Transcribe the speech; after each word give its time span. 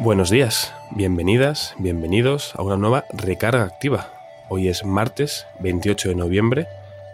Buenos 0.00 0.30
días, 0.30 0.72
bienvenidas, 0.92 1.74
bienvenidos 1.76 2.54
a 2.54 2.62
una 2.62 2.76
nueva 2.76 3.04
recarga 3.12 3.64
activa. 3.64 4.06
Hoy 4.48 4.68
es 4.68 4.84
martes 4.84 5.48
28 5.58 6.10
de 6.10 6.14
noviembre 6.14 6.68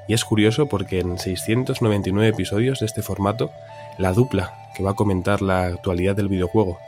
y 0.06 0.12
es 0.12 0.22
curioso 0.26 0.66
porque 0.66 1.00
en 1.00 1.18
699 1.18 2.28
episodios 2.28 2.80
de 2.80 2.86
este 2.86 3.00
formato, 3.00 3.50
la 3.96 4.12
dupla 4.12 4.52
que 4.76 4.82
va 4.82 4.90
a 4.90 4.94
comentar 4.94 5.40
la 5.40 5.64
actualidad 5.64 6.14
del 6.14 6.28
videojuego 6.28 6.78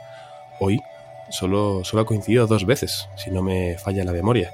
hoy 0.59 0.83
solo, 1.29 1.83
solo 1.83 2.03
ha 2.03 2.05
coincidido 2.05 2.45
dos 2.45 2.67
veces, 2.67 3.09
si 3.15 3.31
no 3.31 3.41
me 3.41 3.79
falla 3.79 4.03
la 4.03 4.11
memoria. 4.11 4.51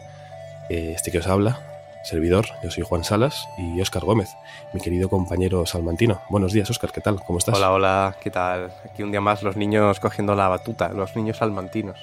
Eh, 0.69 0.93
Este 0.95 1.11
que 1.11 1.17
os 1.17 1.27
habla, 1.27 1.59
servidor, 2.03 2.47
yo 2.61 2.69
soy 2.69 2.83
Juan 2.83 3.03
Salas 3.03 3.47
y 3.57 3.79
Óscar 3.79 4.03
Gómez, 4.03 4.35
mi 4.73 4.81
querido 4.81 5.09
compañero 5.09 5.65
salmantino. 5.65 6.21
Buenos 6.29 6.51
días, 6.51 6.69
Óscar, 6.69 6.91
¿qué 6.91 7.01
tal? 7.01 7.21
¿Cómo 7.23 7.39
estás? 7.39 7.55
Hola, 7.55 7.71
hola, 7.71 8.15
¿qué 8.21 8.29
tal? 8.29 8.71
Aquí 8.85 9.03
un 9.03 9.11
día 9.11 9.21
más 9.21 9.41
los 9.41 9.55
niños 9.55 9.99
cogiendo 9.99 10.35
la 10.35 10.49
batuta, 10.49 10.89
los 10.89 11.15
niños 11.15 11.37
salmantinos. 11.37 11.97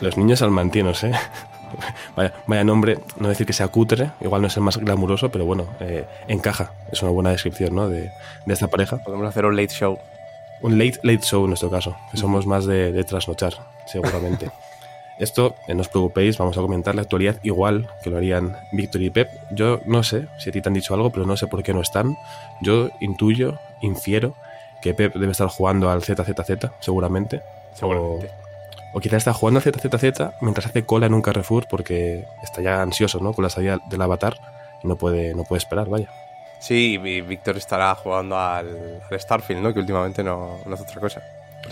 Los 0.00 0.16
niños 0.16 0.38
salmantinos, 0.40 1.02
¿eh? 1.04 1.12
Vaya, 2.16 2.34
vaya 2.48 2.64
nombre, 2.64 2.98
no 3.16 3.28
decir 3.28 3.46
que 3.46 3.52
sea 3.52 3.68
cutre, 3.68 4.10
igual 4.20 4.42
no 4.42 4.48
es 4.48 4.56
el 4.56 4.62
más 4.64 4.76
glamuroso, 4.76 5.30
pero 5.30 5.44
bueno, 5.44 5.68
eh, 5.78 6.04
encaja. 6.26 6.72
Es 6.90 7.00
una 7.02 7.12
buena 7.12 7.30
descripción, 7.30 7.76
¿no? 7.76 7.88
De, 7.88 8.10
de 8.44 8.52
esta 8.52 8.66
pareja. 8.66 8.96
Podemos 8.98 9.28
hacer 9.28 9.44
un 9.44 9.54
late 9.54 9.72
show. 9.72 9.96
Un 10.62 10.78
late, 10.78 10.98
late 11.04 11.22
show 11.22 11.44
en 11.44 11.50
nuestro 11.50 11.70
caso, 11.70 11.96
que 12.10 12.16
somos 12.16 12.44
más 12.44 12.66
de, 12.66 12.90
de 12.90 13.04
trasnochar, 13.04 13.54
seguramente. 13.86 14.50
Esto, 15.20 15.54
eh, 15.68 15.74
no 15.74 15.82
os 15.82 15.88
preocupéis, 15.88 16.38
vamos 16.38 16.56
a 16.56 16.62
comentar 16.62 16.94
la 16.94 17.02
actualidad 17.02 17.36
igual 17.42 17.88
que 18.02 18.08
lo 18.08 18.16
harían 18.16 18.56
Víctor 18.72 19.02
y 19.02 19.10
Pep. 19.10 19.28
Yo 19.52 19.80
no 19.84 20.02
sé 20.02 20.28
si 20.38 20.48
a 20.48 20.52
ti 20.52 20.62
te 20.62 20.68
han 20.70 20.74
dicho 20.74 20.94
algo, 20.94 21.10
pero 21.10 21.26
no 21.26 21.36
sé 21.36 21.46
por 21.46 21.62
qué 21.62 21.74
no 21.74 21.82
están. 21.82 22.16
Yo 22.62 22.88
intuyo, 23.00 23.58
infiero 23.82 24.34
que 24.80 24.94
Pep 24.94 25.14
debe 25.14 25.32
estar 25.32 25.48
jugando 25.48 25.90
al 25.90 26.02
ZZZ, 26.02 26.70
seguramente. 26.80 27.42
Seguramente. 27.74 28.30
O, 28.92 28.96
o 28.96 29.00
quizá 29.00 29.18
está 29.18 29.34
jugando 29.34 29.60
al 29.60 29.64
ZZZ 29.64 30.40
mientras 30.40 30.66
hace 30.66 30.86
cola 30.86 31.04
en 31.04 31.12
un 31.12 31.20
Carrefour 31.20 31.66
porque 31.68 32.24
está 32.42 32.62
ya 32.62 32.80
ansioso, 32.80 33.20
¿no? 33.20 33.34
Con 33.34 33.42
la 33.42 33.50
salida 33.50 33.78
del 33.90 34.00
avatar 34.00 34.38
y 34.82 34.88
no 34.88 34.96
puede, 34.96 35.34
no 35.34 35.44
puede 35.44 35.58
esperar, 35.58 35.90
vaya. 35.90 36.08
Sí, 36.60 36.98
y 37.02 37.20
Víctor 37.20 37.58
estará 37.58 37.94
jugando 37.94 38.38
al, 38.38 39.02
al 39.10 39.20
Starfield, 39.20 39.62
¿no? 39.62 39.74
Que 39.74 39.80
últimamente 39.80 40.24
no, 40.24 40.58
no 40.64 40.74
hace 40.74 40.84
otra 40.84 41.00
cosa. 41.00 41.22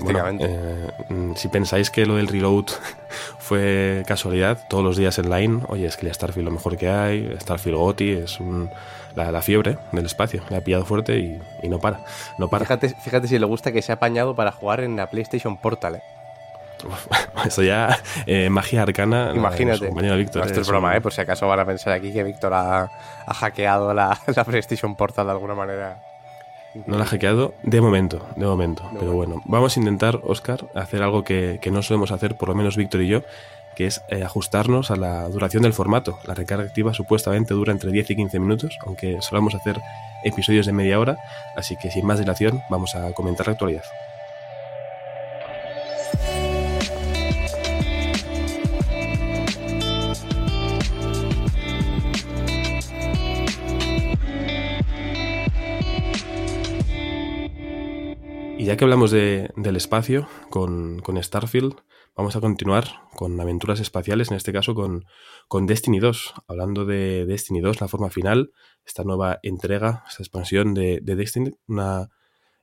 Bueno, 0.00 0.24
eh, 0.40 0.90
mm, 1.08 1.34
si 1.34 1.48
pensáis 1.48 1.90
que 1.90 2.06
lo 2.06 2.16
del 2.16 2.28
reload 2.28 2.66
fue 3.38 4.02
casualidad, 4.06 4.58
todos 4.68 4.84
los 4.84 4.96
días 4.96 5.18
en 5.18 5.30
line, 5.30 5.62
oye, 5.68 5.86
es 5.86 5.96
que 5.96 6.06
el 6.06 6.14
Starfield 6.14 6.46
lo 6.46 6.52
mejor 6.52 6.76
que 6.76 6.88
hay, 6.90 7.36
Starfield 7.40 7.76
Gotti 7.76 8.12
es 8.12 8.40
un- 8.40 8.70
la, 9.14 9.32
la 9.32 9.42
fiebre 9.42 9.78
del 9.92 10.06
espacio, 10.06 10.42
le 10.50 10.56
ha 10.56 10.60
pillado 10.60 10.84
fuerte 10.84 11.18
y, 11.18 11.40
y 11.62 11.68
no 11.68 11.78
para, 11.80 12.00
no 12.38 12.48
para. 12.48 12.64
Fíjate, 12.64 12.90
fíjate 12.90 13.26
si 13.26 13.38
le 13.38 13.46
gusta 13.46 13.72
que 13.72 13.82
se 13.82 13.90
ha 13.90 13.96
apañado 13.96 14.34
para 14.36 14.52
jugar 14.52 14.80
en 14.80 14.96
la 14.96 15.08
PlayStation 15.08 15.56
Portal, 15.56 15.96
¿eh? 15.96 16.02
Esto 17.44 17.64
ya, 17.64 17.98
eh, 18.26 18.48
magia 18.50 18.82
arcana. 18.82 19.26
la 19.26 19.34
Imagínate. 19.34 19.88
compañero 19.88 20.16
Víctor, 20.16 20.42
No, 20.42 20.46
esto 20.46 20.60
es 20.60 20.68
broma, 20.68 20.96
¿eh? 20.96 21.00
Por 21.00 21.12
si 21.12 21.20
acaso 21.20 21.48
van 21.48 21.58
a 21.58 21.64
pensar 21.64 21.92
aquí 21.92 22.12
que 22.12 22.22
Víctor 22.22 22.54
ha, 22.54 22.82
ha 23.26 23.34
hackeado 23.34 23.92
la, 23.92 24.16
la 24.36 24.44
PlayStation 24.44 24.94
Portal 24.94 25.26
de 25.26 25.32
alguna 25.32 25.54
manera. 25.56 26.00
No 26.74 26.96
la 26.96 27.04
ha 27.04 27.06
hackeado 27.06 27.54
de 27.62 27.80
momento, 27.80 28.26
de 28.36 28.46
momento. 28.46 28.88
Pero 28.98 29.12
bueno, 29.12 29.42
vamos 29.46 29.76
a 29.76 29.80
intentar, 29.80 30.20
Oscar, 30.24 30.66
hacer 30.74 31.02
algo 31.02 31.24
que, 31.24 31.58
que 31.60 31.70
no 31.70 31.82
solemos 31.82 32.12
hacer, 32.12 32.36
por 32.36 32.48
lo 32.48 32.54
menos 32.54 32.76
Víctor 32.76 33.02
y 33.02 33.08
yo, 33.08 33.22
que 33.78 33.86
es 33.86 34.02
eh, 34.08 34.24
ajustarnos 34.24 34.90
a 34.90 34.96
la 34.96 35.28
duración 35.28 35.62
del 35.62 35.72
formato. 35.72 36.18
La 36.26 36.34
recarga 36.34 36.64
activa 36.64 36.92
supuestamente 36.94 37.54
dura 37.54 37.72
entre 37.72 37.92
10 37.92 38.10
y 38.10 38.16
15 38.16 38.40
minutos, 38.40 38.76
aunque 38.84 39.22
solemos 39.22 39.54
hacer 39.54 39.80
episodios 40.24 40.66
de 40.66 40.72
media 40.72 40.98
hora, 40.98 41.16
así 41.56 41.76
que 41.76 41.88
sin 41.90 42.04
más 42.04 42.18
dilación 42.18 42.60
vamos 42.70 42.96
a 42.96 43.12
comentar 43.12 43.46
la 43.46 43.52
actualidad. 43.52 43.84
Ya 58.68 58.76
que 58.76 58.84
hablamos 58.84 59.10
de- 59.10 59.50
del 59.56 59.76
espacio 59.76 60.28
con, 60.50 61.00
con 61.00 61.22
Starfield, 61.22 61.74
vamos 62.14 62.36
a 62.36 62.40
continuar 62.40 62.84
con 63.16 63.40
aventuras 63.40 63.80
espaciales, 63.80 64.30
en 64.30 64.36
este 64.36 64.52
caso 64.52 64.74
con, 64.74 65.04
con 65.48 65.66
Destiny 65.66 65.98
2. 66.00 66.34
Hablando 66.48 66.84
de 66.84 67.24
Destiny 67.26 67.60
2, 67.60 67.80
la 67.80 67.88
forma 67.88 68.10
final, 68.10 68.52
esta 68.84 69.04
nueva 69.04 69.38
entrega, 69.42 70.04
esta 70.08 70.22
expansión 70.22 70.74
de, 70.74 71.00
de 71.02 71.16
Destiny, 71.16 71.50
una 71.66 72.08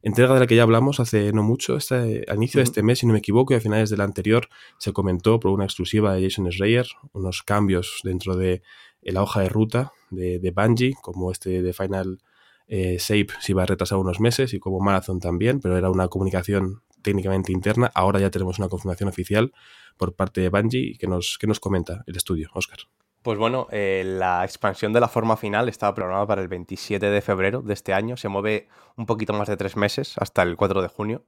entrega 0.02 0.36
de 0.36 0.42
la 0.42 0.48
que 0.48 0.56
ya 0.56 0.64
hablamos 0.64 1.00
hace 1.00 1.34
no 1.34 1.42
mucho, 1.42 1.76
este, 1.78 2.24
al 2.28 2.38
inicio 2.38 2.60
de 2.60 2.66
este 2.66 2.84
mes, 2.84 3.00
si 3.00 3.08
no 3.08 3.14
me 3.14 3.20
equivoco, 3.20 3.54
y 3.54 3.58
a 3.58 3.60
finales 3.62 3.90
del 3.90 4.02
anterior 4.02 4.48
se 4.78 4.94
comentó 4.94 5.40
por 5.40 5.52
una 5.52 5.66
exclusiva 5.66 6.14
de 6.14 6.22
Jason 6.24 6.52
Schreier 6.52 6.86
unos 7.14 7.42
cambios 7.42 8.02
dentro 8.04 8.36
de 8.38 8.62
la 9.02 9.24
hoja 9.24 9.42
de 9.42 9.50
ruta 9.50 9.92
de, 10.12 10.38
de 10.40 10.52
Bungie, 10.52 10.94
como 11.02 11.32
este 11.32 11.62
de 11.64 11.74
Final 11.74 12.20
eh, 12.68 12.98
Shape 13.00 13.28
se 13.40 13.52
iba 13.52 13.64
a 13.64 13.66
retrasar 13.66 13.98
unos 13.98 14.20
meses 14.20 14.54
y 14.54 14.60
como 14.60 14.80
Marathon 14.80 15.20
también, 15.20 15.60
pero 15.60 15.78
era 15.78 15.90
una 15.90 16.08
comunicación 16.08 16.82
técnicamente 17.02 17.52
interna. 17.52 17.92
Ahora 17.94 18.20
ya 18.20 18.32
tenemos 18.32 18.60
una 18.60 18.68
confirmación 18.68 19.10
oficial 19.10 19.54
por 19.98 20.16
parte 20.16 20.42
de 20.42 20.50
Bungie 20.50 20.98
que 20.98 21.08
nos, 21.08 21.38
que 21.40 21.48
nos 21.48 21.60
comenta 21.60 22.04
el 22.08 22.16
estudio, 22.16 22.50
Oscar. 22.54 22.80
Pues 23.22 23.40
bueno, 23.40 23.68
eh, 23.72 24.04
la 24.06 24.44
expansión 24.44 24.94
de 24.94 25.00
la 25.00 25.08
forma 25.08 25.36
final 25.36 25.68
estaba 25.68 25.96
programada 25.96 26.28
para 26.28 26.42
el 26.44 26.48
27 26.48 27.10
de 27.10 27.22
febrero 27.22 27.62
de 27.62 27.74
este 27.74 27.94
año. 27.94 28.18
Se 28.18 28.28
mueve 28.28 28.68
un 28.98 29.08
poquito 29.08 29.34
más 29.34 29.48
de 29.48 29.58
tres 29.58 29.76
meses, 29.76 30.16
hasta 30.20 30.44
el 30.44 30.56
4 30.56 30.82
de 30.84 30.88
junio 30.90 31.26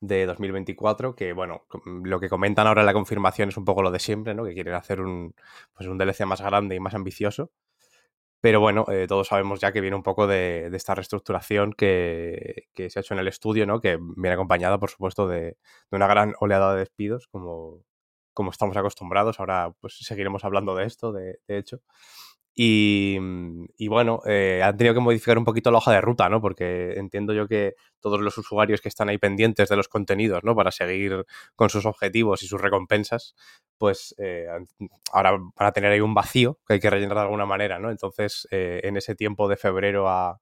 de 0.00 0.26
2024, 0.26 1.14
que 1.14 1.32
bueno, 1.32 1.64
lo 1.84 2.20
que 2.20 2.28
comentan 2.28 2.66
ahora 2.66 2.82
en 2.82 2.86
la 2.86 2.92
confirmación 2.92 3.48
es 3.48 3.56
un 3.56 3.64
poco 3.64 3.82
lo 3.82 3.90
de 3.90 3.98
siempre, 3.98 4.34
¿no? 4.34 4.44
Que 4.44 4.54
quieren 4.54 4.74
hacer 4.74 5.00
un, 5.00 5.34
pues 5.74 5.88
un 5.88 5.98
DLC 5.98 6.24
más 6.24 6.40
grande 6.40 6.76
y 6.76 6.80
más 6.80 6.94
ambicioso. 6.94 7.50
Pero 8.40 8.60
bueno, 8.60 8.86
eh, 8.90 9.06
todos 9.06 9.28
sabemos 9.28 9.60
ya 9.60 9.72
que 9.72 9.80
viene 9.80 9.96
un 9.96 10.02
poco 10.02 10.26
de, 10.26 10.70
esta 10.74 10.94
reestructuración 10.94 11.72
que, 11.72 12.68
se 12.74 12.98
ha 12.98 13.02
hecho 13.02 13.14
en 13.14 13.20
el 13.20 13.28
estudio, 13.28 13.66
¿no? 13.66 13.80
Que 13.80 13.98
viene 14.00 14.32
acompañada, 14.32 14.78
por 14.78 14.90
supuesto, 14.90 15.28
de, 15.28 15.58
una 15.90 16.06
gran 16.06 16.34
oleada 16.40 16.72
de 16.74 16.80
despidos, 16.80 17.26
como, 17.28 17.84
como 18.32 18.50
estamos 18.50 18.76
acostumbrados. 18.76 19.40
Ahora 19.40 19.72
pues 19.80 19.98
seguiremos 20.00 20.44
hablando 20.44 20.74
de 20.74 20.86
esto, 20.86 21.12
de 21.12 21.38
hecho. 21.48 21.80
Y, 22.62 23.16
y 23.78 23.88
bueno, 23.88 24.20
eh, 24.26 24.60
han 24.62 24.76
tenido 24.76 24.92
que 24.92 25.00
modificar 25.00 25.38
un 25.38 25.46
poquito 25.46 25.70
la 25.70 25.78
hoja 25.78 25.92
de 25.92 26.02
ruta, 26.02 26.28
¿no? 26.28 26.42
Porque 26.42 26.92
entiendo 26.98 27.32
yo 27.32 27.48
que 27.48 27.72
todos 28.00 28.20
los 28.20 28.36
usuarios 28.36 28.82
que 28.82 28.90
están 28.90 29.08
ahí 29.08 29.16
pendientes 29.16 29.70
de 29.70 29.76
los 29.76 29.88
contenidos, 29.88 30.44
¿no? 30.44 30.54
Para 30.54 30.70
seguir 30.70 31.24
con 31.56 31.70
sus 31.70 31.86
objetivos 31.86 32.42
y 32.42 32.48
sus 32.48 32.60
recompensas, 32.60 33.34
pues 33.78 34.14
eh, 34.18 34.46
ahora 35.10 35.38
van 35.38 35.68
a 35.68 35.72
tener 35.72 35.90
ahí 35.90 36.00
un 36.00 36.12
vacío 36.12 36.58
que 36.66 36.74
hay 36.74 36.80
que 36.80 36.90
rellenar 36.90 37.16
de 37.16 37.22
alguna 37.22 37.46
manera, 37.46 37.78
¿no? 37.78 37.90
Entonces, 37.90 38.46
eh, 38.50 38.82
en 38.82 38.98
ese 38.98 39.14
tiempo 39.14 39.48
de 39.48 39.56
febrero 39.56 40.10
a, 40.10 40.38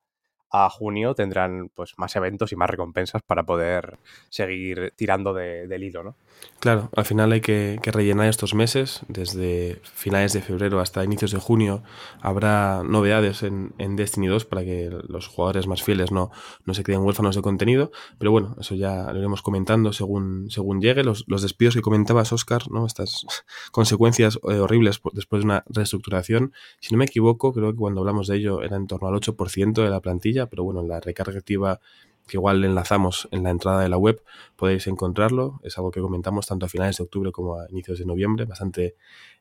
a 0.51 0.69
junio 0.71 1.15
tendrán 1.15 1.71
pues 1.75 1.95
más 1.99 2.17
eventos 2.17 2.53
y 2.53 2.57
más 2.57 2.71
recompensas 2.71 3.23
para 3.23 3.43
poder 3.45 3.99
seguir 4.31 4.93
tirando 4.97 5.35
de- 5.35 5.67
del 5.67 5.85
hilo, 5.85 6.03
¿no? 6.03 6.17
Claro, 6.61 6.89
al 6.95 7.05
final 7.05 7.33
hay 7.33 7.41
que, 7.41 7.79
que 7.83 7.91
rellenar 7.91 8.29
estos 8.29 8.55
meses. 8.55 9.01
Desde 9.09 9.81
finales 9.83 10.33
de 10.33 10.41
febrero 10.41 10.79
hasta 10.81 11.03
inicios 11.05 11.33
de 11.33 11.39
junio 11.39 11.83
habrá 12.21 12.83
novedades 12.85 13.43
en, 13.43 13.75
en 13.79 13.97
Destiny 13.97 14.29
2 14.29 14.45
para 14.45 14.63
que 14.65 14.89
los 15.09 15.27
jugadores 15.27 15.67
más 15.67 15.83
fieles 15.83 16.13
no, 16.13 16.31
no 16.65 16.75
se 16.75 16.85
queden 16.85 17.01
huérfanos 17.01 17.35
de 17.37 17.43
contenido. 17.43 17.91
Pero 18.19 18.31
bueno, 18.31 18.57
eso 18.61 18.75
ya 18.77 19.13
lo 19.13 19.19
iremos 19.19 19.43
comentando 19.43 19.93
según, 19.93 20.47
según 20.51 20.81
llegue. 20.81 21.03
Los, 21.05 21.25
los 21.27 21.43
despidos 21.43 21.75
que 21.75 21.83
comentabas, 21.83 22.33
Oscar, 22.33 22.71
¿no? 22.71 22.87
estas 22.87 23.27
consecuencias 23.73 24.39
eh, 24.49 24.59
horribles 24.59 25.01
después 25.13 25.43
de 25.43 25.45
una 25.47 25.65
reestructuración. 25.69 26.53
Si 26.81 26.93
no 26.95 26.99
me 26.99 27.05
equivoco, 27.07 27.53
creo 27.53 27.73
que 27.73 27.79
cuando 27.79 28.01
hablamos 28.01 28.29
de 28.29 28.37
ello 28.37 28.63
era 28.63 28.77
en 28.77 28.87
torno 28.87 29.09
al 29.09 29.15
8% 29.15 29.83
de 29.83 29.91
la 29.91 30.01
plantilla, 30.01 30.38
pero 30.47 30.65
bueno, 30.65 30.81
en 30.81 30.89
la 30.89 31.01
recarga 31.01 31.39
activa 31.39 31.81
que 32.29 32.37
igual 32.37 32.65
enlazamos 32.65 33.29
en 33.33 33.43
la 33.43 33.51
entrada 33.51 33.81
de 33.81 33.89
la 33.89 33.97
web, 33.97 34.23
podéis 34.55 34.87
encontrarlo. 34.87 35.61
Es 35.65 35.79
algo 35.79 35.91
que 35.91 36.01
comentamos 36.01 36.47
tanto 36.47 36.67
a 36.67 36.69
finales 36.69 36.99
de 36.99 37.05
octubre 37.05 37.33
como 37.33 37.59
a 37.59 37.67
inicios 37.71 37.99
de 37.99 38.05
noviembre, 38.05 38.45
bastante 38.45 38.95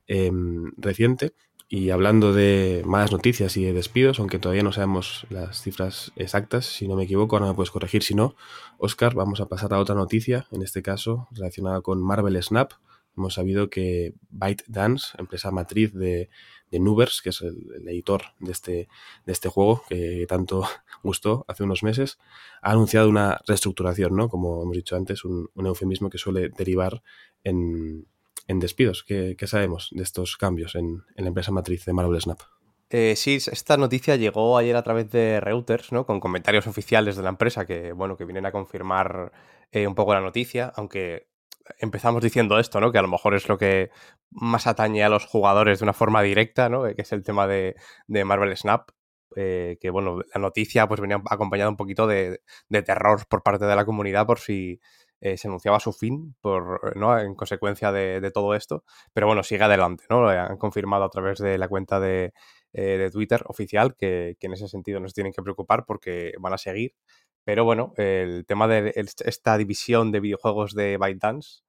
eh, 0.07 0.31
reciente. 0.77 1.33
Y 1.69 1.89
hablando 1.89 2.31
de 2.31 2.81
malas 2.85 3.11
noticias 3.11 3.57
y 3.57 3.65
de 3.65 3.73
despidos, 3.73 4.19
aunque 4.19 4.39
todavía 4.39 4.63
no 4.63 4.71
sabemos 4.71 5.27
las 5.29 5.61
cifras 5.61 6.13
exactas, 6.15 6.65
si 6.65 6.87
no 6.87 6.95
me 6.95 7.03
equivoco, 7.03 7.35
ahora 7.35 7.49
me 7.49 7.55
puedes 7.55 7.71
corregir 7.71 8.03
si 8.03 8.15
no, 8.15 8.35
Oscar, 8.77 9.13
vamos 9.13 9.41
a 9.41 9.49
pasar 9.49 9.73
a 9.73 9.79
otra 9.79 9.93
noticia, 9.93 10.47
en 10.51 10.61
este 10.61 10.81
caso 10.81 11.27
relacionada 11.31 11.81
con 11.81 12.01
Marvel 12.01 12.41
Snap. 12.41 12.71
Hemos 13.17 13.33
sabido 13.33 13.69
que 13.69 14.13
ByteDance, 14.29 15.17
empresa 15.17 15.51
matriz 15.51 15.93
de, 15.93 16.29
de 16.71 16.79
Nubers, 16.79 17.21
que 17.21 17.29
es 17.29 17.41
el, 17.41 17.87
editor 17.87 18.23
de 18.39 18.51
este, 18.51 18.87
de 19.25 19.33
este 19.33 19.49
juego 19.49 19.83
que 19.87 20.25
tanto 20.27 20.63
gustó 21.03 21.45
hace 21.47 21.63
unos 21.63 21.83
meses, 21.83 22.19
ha 22.61 22.71
anunciado 22.71 23.09
una 23.09 23.39
reestructuración, 23.47 24.15
¿no? 24.15 24.29
Como 24.29 24.61
hemos 24.63 24.75
dicho 24.75 24.95
antes, 24.95 25.23
un, 25.25 25.49
eufemismo 25.55 26.09
que 26.09 26.17
suele 26.17 26.49
derivar 26.49 27.01
en, 27.43 28.05
despidos. 28.47 29.03
¿Qué, 29.03 29.35
sabemos 29.45 29.89
de 29.91 30.03
estos 30.03 30.37
cambios 30.37 30.75
en, 30.75 31.03
la 31.15 31.27
empresa 31.27 31.51
matriz 31.51 31.85
de 31.85 31.93
Marvel 31.93 32.21
Snap? 32.21 32.39
Eh, 32.89 33.15
sí, 33.17 33.35
esta 33.35 33.75
noticia 33.75 34.15
llegó 34.15 34.57
ayer 34.57 34.75
a 34.77 34.83
través 34.83 35.11
de 35.11 35.41
Reuters, 35.41 35.91
¿no? 35.91 36.05
Con 36.05 36.21
comentarios 36.21 36.67
oficiales 36.67 37.17
de 37.17 37.23
la 37.23 37.29
empresa 37.29 37.65
que, 37.65 37.91
bueno, 37.91 38.15
que 38.15 38.23
vienen 38.23 38.45
a 38.45 38.53
confirmar 38.53 39.33
eh, 39.71 39.87
un 39.87 39.95
poco 39.95 40.13
la 40.13 40.21
noticia, 40.21 40.71
aunque 40.75 41.27
empezamos 41.79 42.23
diciendo 42.23 42.59
esto, 42.59 42.79
¿no? 42.79 42.91
Que 42.91 42.97
a 42.97 43.01
lo 43.01 43.07
mejor 43.07 43.35
es 43.35 43.47
lo 43.49 43.57
que 43.57 43.89
más 44.31 44.67
atañe 44.67 45.03
a 45.03 45.09
los 45.09 45.25
jugadores 45.25 45.79
de 45.79 45.85
una 45.85 45.93
forma 45.93 46.21
directa, 46.21 46.69
¿no? 46.69 46.83
Que 46.83 47.01
es 47.01 47.11
el 47.11 47.23
tema 47.23 47.47
de, 47.47 47.75
Marvel 48.07 48.55
Snap. 48.55 48.89
Eh, 49.35 49.77
que 49.79 49.89
bueno, 49.91 50.21
la 50.33 50.41
noticia 50.41 50.87
pues 50.87 50.99
venía 50.99 51.21
acompañada 51.29 51.69
un 51.69 51.77
poquito 51.77 52.07
de, 52.07 52.41
terror 52.69 53.27
por 53.29 53.43
parte 53.43 53.65
de 53.65 53.75
la 53.75 53.85
comunidad 53.85 54.25
por 54.25 54.39
si 54.39 54.79
eh, 55.19 55.37
se 55.37 55.47
anunciaba 55.47 55.79
su 55.79 55.93
fin 55.93 56.35
por, 56.41 56.97
¿no? 56.97 57.19
en 57.19 57.35
consecuencia 57.35 57.91
de, 57.91 58.31
todo 58.31 58.55
esto. 58.55 58.83
Pero 59.13 59.27
bueno, 59.27 59.43
sigue 59.43 59.63
adelante, 59.63 60.05
¿no? 60.09 60.27
Han 60.29 60.57
confirmado 60.57 61.03
a 61.03 61.09
través 61.09 61.39
de 61.39 61.57
la 61.57 61.67
cuenta 61.67 61.99
de, 61.99 62.33
eh, 62.73 63.09
Twitter 63.11 63.43
oficial 63.47 63.95
que, 63.95 64.37
que, 64.39 64.47
en 64.47 64.53
ese 64.53 64.67
sentido 64.67 64.99
no 64.99 65.07
se 65.07 65.15
tienen 65.15 65.33
que 65.33 65.41
preocupar 65.41 65.85
porque 65.85 66.33
van 66.39 66.53
a 66.53 66.57
seguir 66.57 66.95
pero 67.47 67.63
bueno, 67.63 67.93
el 67.95 68.45
tema 68.45 68.67
de 68.67 68.91
esta 68.97 69.57
división 69.57 70.11
de 70.11 70.19
videojuegos 70.19 70.75
de 70.75 70.97
ByteDance 70.97 71.61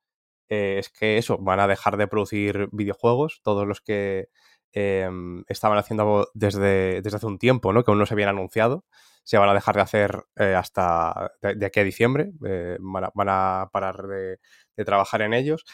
eh, 0.48 0.78
es 0.80 0.88
que 0.88 1.19
eso, 1.19 1.38
van 1.38 1.60
a 1.60 1.69
dejar 1.69 1.96
de 1.96 2.08
producir 2.08 2.69
videojuegos, 2.72 3.40
todos 3.44 3.64
los 3.64 3.80
que 3.80 4.28
em, 4.72 5.44
estaban 5.46 5.78
haciendo 5.78 6.30
desde, 6.34 7.00
desde 7.00 7.16
hace 7.19 7.26
un 7.26 7.38
tiempo, 7.38 7.72
¿no? 7.72 7.84
que 7.84 7.92
aún 7.92 8.00
no 8.00 8.06
se 8.06 8.14
habían 8.14 8.30
anunciado, 8.30 8.86
se 9.22 9.38
van 9.38 9.48
a 9.50 9.54
dejar 9.54 9.76
de 9.76 9.82
hacer 9.82 10.25
eh, 10.34 10.56
hasta 10.56 11.30
de, 11.42 11.64
aquí 11.64 11.78
a 11.78 11.84
diciembre, 11.84 12.32
eh, 12.44 12.76
van, 12.80 13.28
a, 13.28 13.69
parar 13.72 14.02
de, 14.08 14.40
trabajar 14.84 15.22
en 15.22 15.32
ellos. 15.32 15.64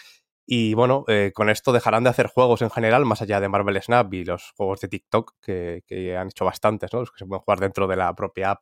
Y 0.45 0.75
bueno, 0.75 1.07
con 1.33 1.49
esto 1.49 1.73
dejarán 1.73 2.05
de 2.05 2.11
hacer 2.11 2.27
juegos 2.27 2.61
en 2.61 2.69
general, 2.69 3.07
más 3.07 3.23
allá 3.23 3.41
de 3.41 3.49
Marvel 3.49 3.81
Snap 3.81 4.13
y 4.13 4.27
los 4.27 4.53
juegos 4.55 4.83
de 4.83 4.89
TikTok, 4.89 5.37
que, 5.41 5.83
que 5.87 6.15
han 6.15 6.29
hecho 6.29 6.45
bastantes, 6.45 6.93
¿no? 6.93 7.01
los 7.01 7.11
que 7.11 7.21
se 7.21 7.27
pueden 7.27 7.41
jugar 7.41 7.61
dentro 7.61 7.87
de 7.87 7.97
la 7.97 8.15
propia 8.15 8.51
app 8.51 8.61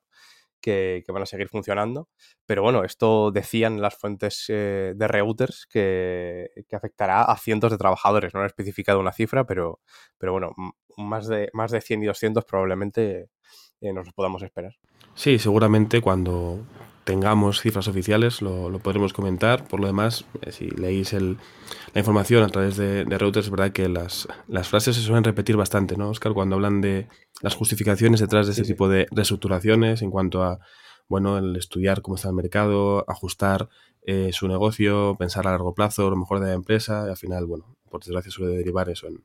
que, 0.62 1.04
van 1.08 1.22
a 1.22 1.26
seguir 1.26 1.48
funcionando. 1.48 2.08
Pero 2.46 2.62
bueno, 2.62 2.84
esto 2.84 3.30
decían 3.30 3.82
las 3.82 3.94
fuentes 3.94 4.46
eh, 4.48 4.94
de 4.96 5.08
Reuters 5.08 5.66
que, 5.66 6.48
afectará 6.72 7.24
a 7.24 7.36
cientos 7.36 7.70
de 7.70 7.78
trabajadores. 7.78 8.32
No 8.32 8.40
han 8.40 8.46
especificado 8.46 9.00
una 9.00 9.12
cifra, 9.12 9.44
pero, 9.44 9.80
pero 10.16 10.32
bueno, 10.32 10.52
más 10.96 11.26
de, 11.26 11.50
más 11.52 11.70
de 11.70 11.80
100 11.80 12.04
y 12.04 12.06
200 12.06 12.44
probablemente 12.44 13.28
eh, 13.80 13.92
nos 13.92 14.06
lo 14.06 14.12
podamos 14.12 14.42
esperar. 14.42 14.72
Sí, 15.14 15.38
seguramente 15.38 16.00
cuando 16.00 16.64
tengamos 17.04 17.60
cifras 17.60 17.88
oficiales 17.88 18.42
lo, 18.42 18.78
podremos 18.78 19.12
comentar. 19.12 19.66
Por 19.66 19.80
lo 19.80 19.86
demás, 19.86 20.24
eh, 20.42 20.52
si 20.52 20.70
leéis 20.70 21.12
el, 21.12 21.38
la 21.94 22.00
información 22.00 22.42
a 22.42 22.48
través 22.48 22.76
de, 22.76 23.04
Reuters, 23.04 23.46
es 23.46 23.50
verdad 23.50 23.72
que 23.72 23.88
las, 23.88 24.28
las, 24.48 24.68
frases 24.68 24.96
se 24.96 25.02
suelen 25.02 25.24
repetir 25.24 25.56
bastante, 25.56 25.96
¿no, 25.96 26.10
Oscar? 26.10 26.32
Cuando 26.32 26.56
hablan 26.56 26.80
de 26.80 27.08
las 27.40 27.54
justificaciones 27.54 28.20
detrás 28.20 28.46
de 28.46 28.52
ese 28.52 28.62
tipo 28.64 28.88
de 28.88 29.06
reestructuraciones 29.10 30.02
en 30.02 30.10
cuanto 30.10 30.42
a, 30.42 30.60
bueno, 31.08 31.38
el 31.38 31.56
estudiar 31.56 32.02
cómo 32.02 32.16
está 32.16 32.28
el 32.28 32.34
mercado, 32.34 33.04
ajustar 33.08 33.68
eh, 34.02 34.30
su 34.32 34.48
negocio, 34.48 35.16
pensar 35.18 35.46
a 35.46 35.50
largo 35.50 35.74
plazo, 35.74 36.10
lo 36.10 36.16
mejor 36.16 36.40
de 36.40 36.46
la 36.46 36.54
empresa, 36.54 37.04
y 37.06 37.10
al 37.10 37.16
final, 37.16 37.46
bueno, 37.46 37.76
por 37.90 38.02
desgracia 38.02 38.30
suele 38.30 38.56
derivar 38.56 38.88
eso 38.88 39.06
en, 39.06 39.22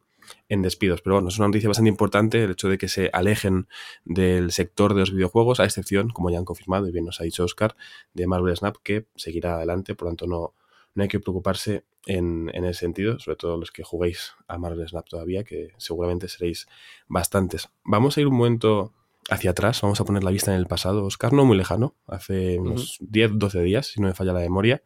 en 0.49 0.61
despidos. 0.61 1.01
Pero 1.01 1.15
bueno, 1.15 1.29
es 1.29 1.37
una 1.37 1.47
noticia 1.47 1.69
bastante 1.69 1.89
importante 1.89 2.43
el 2.43 2.51
hecho 2.51 2.69
de 2.69 2.77
que 2.77 2.87
se 2.87 3.09
alejen 3.13 3.67
del 4.05 4.51
sector 4.51 4.93
de 4.93 5.01
los 5.01 5.11
videojuegos, 5.11 5.59
a 5.59 5.65
excepción, 5.65 6.09
como 6.09 6.29
ya 6.29 6.37
han 6.37 6.45
confirmado 6.45 6.87
y 6.87 6.91
bien 6.91 7.05
nos 7.05 7.21
ha 7.21 7.23
dicho 7.23 7.43
Oscar, 7.43 7.75
de 8.13 8.27
Marvel 8.27 8.55
Snap, 8.55 8.77
que 8.83 9.07
seguirá 9.15 9.55
adelante, 9.55 9.95
por 9.95 10.05
lo 10.05 10.11
tanto 10.11 10.27
no, 10.27 10.53
no 10.95 11.03
hay 11.03 11.09
que 11.09 11.19
preocuparse 11.19 11.83
en, 12.05 12.49
en 12.53 12.65
ese 12.65 12.81
sentido, 12.81 13.19
sobre 13.19 13.35
todo 13.35 13.57
los 13.57 13.71
que 13.71 13.83
juguéis 13.83 14.33
a 14.47 14.57
Marvel 14.57 14.87
Snap 14.87 15.07
todavía, 15.07 15.43
que 15.43 15.73
seguramente 15.77 16.27
seréis 16.27 16.67
bastantes. 17.07 17.69
Vamos 17.83 18.17
a 18.17 18.21
ir 18.21 18.27
un 18.27 18.35
momento 18.35 18.93
hacia 19.29 19.51
atrás, 19.51 19.81
vamos 19.81 19.99
a 19.99 20.05
poner 20.05 20.23
la 20.23 20.31
vista 20.31 20.51
en 20.53 20.57
el 20.57 20.67
pasado, 20.67 21.03
Oscar, 21.05 21.33
no 21.33 21.45
muy 21.45 21.57
lejano, 21.57 21.95
hace 22.07 22.59
unos 22.59 22.97
10, 23.01 23.31
12 23.35 23.61
días, 23.61 23.87
si 23.87 24.01
no 24.01 24.07
me 24.07 24.13
falla 24.13 24.33
la 24.33 24.39
memoria, 24.39 24.83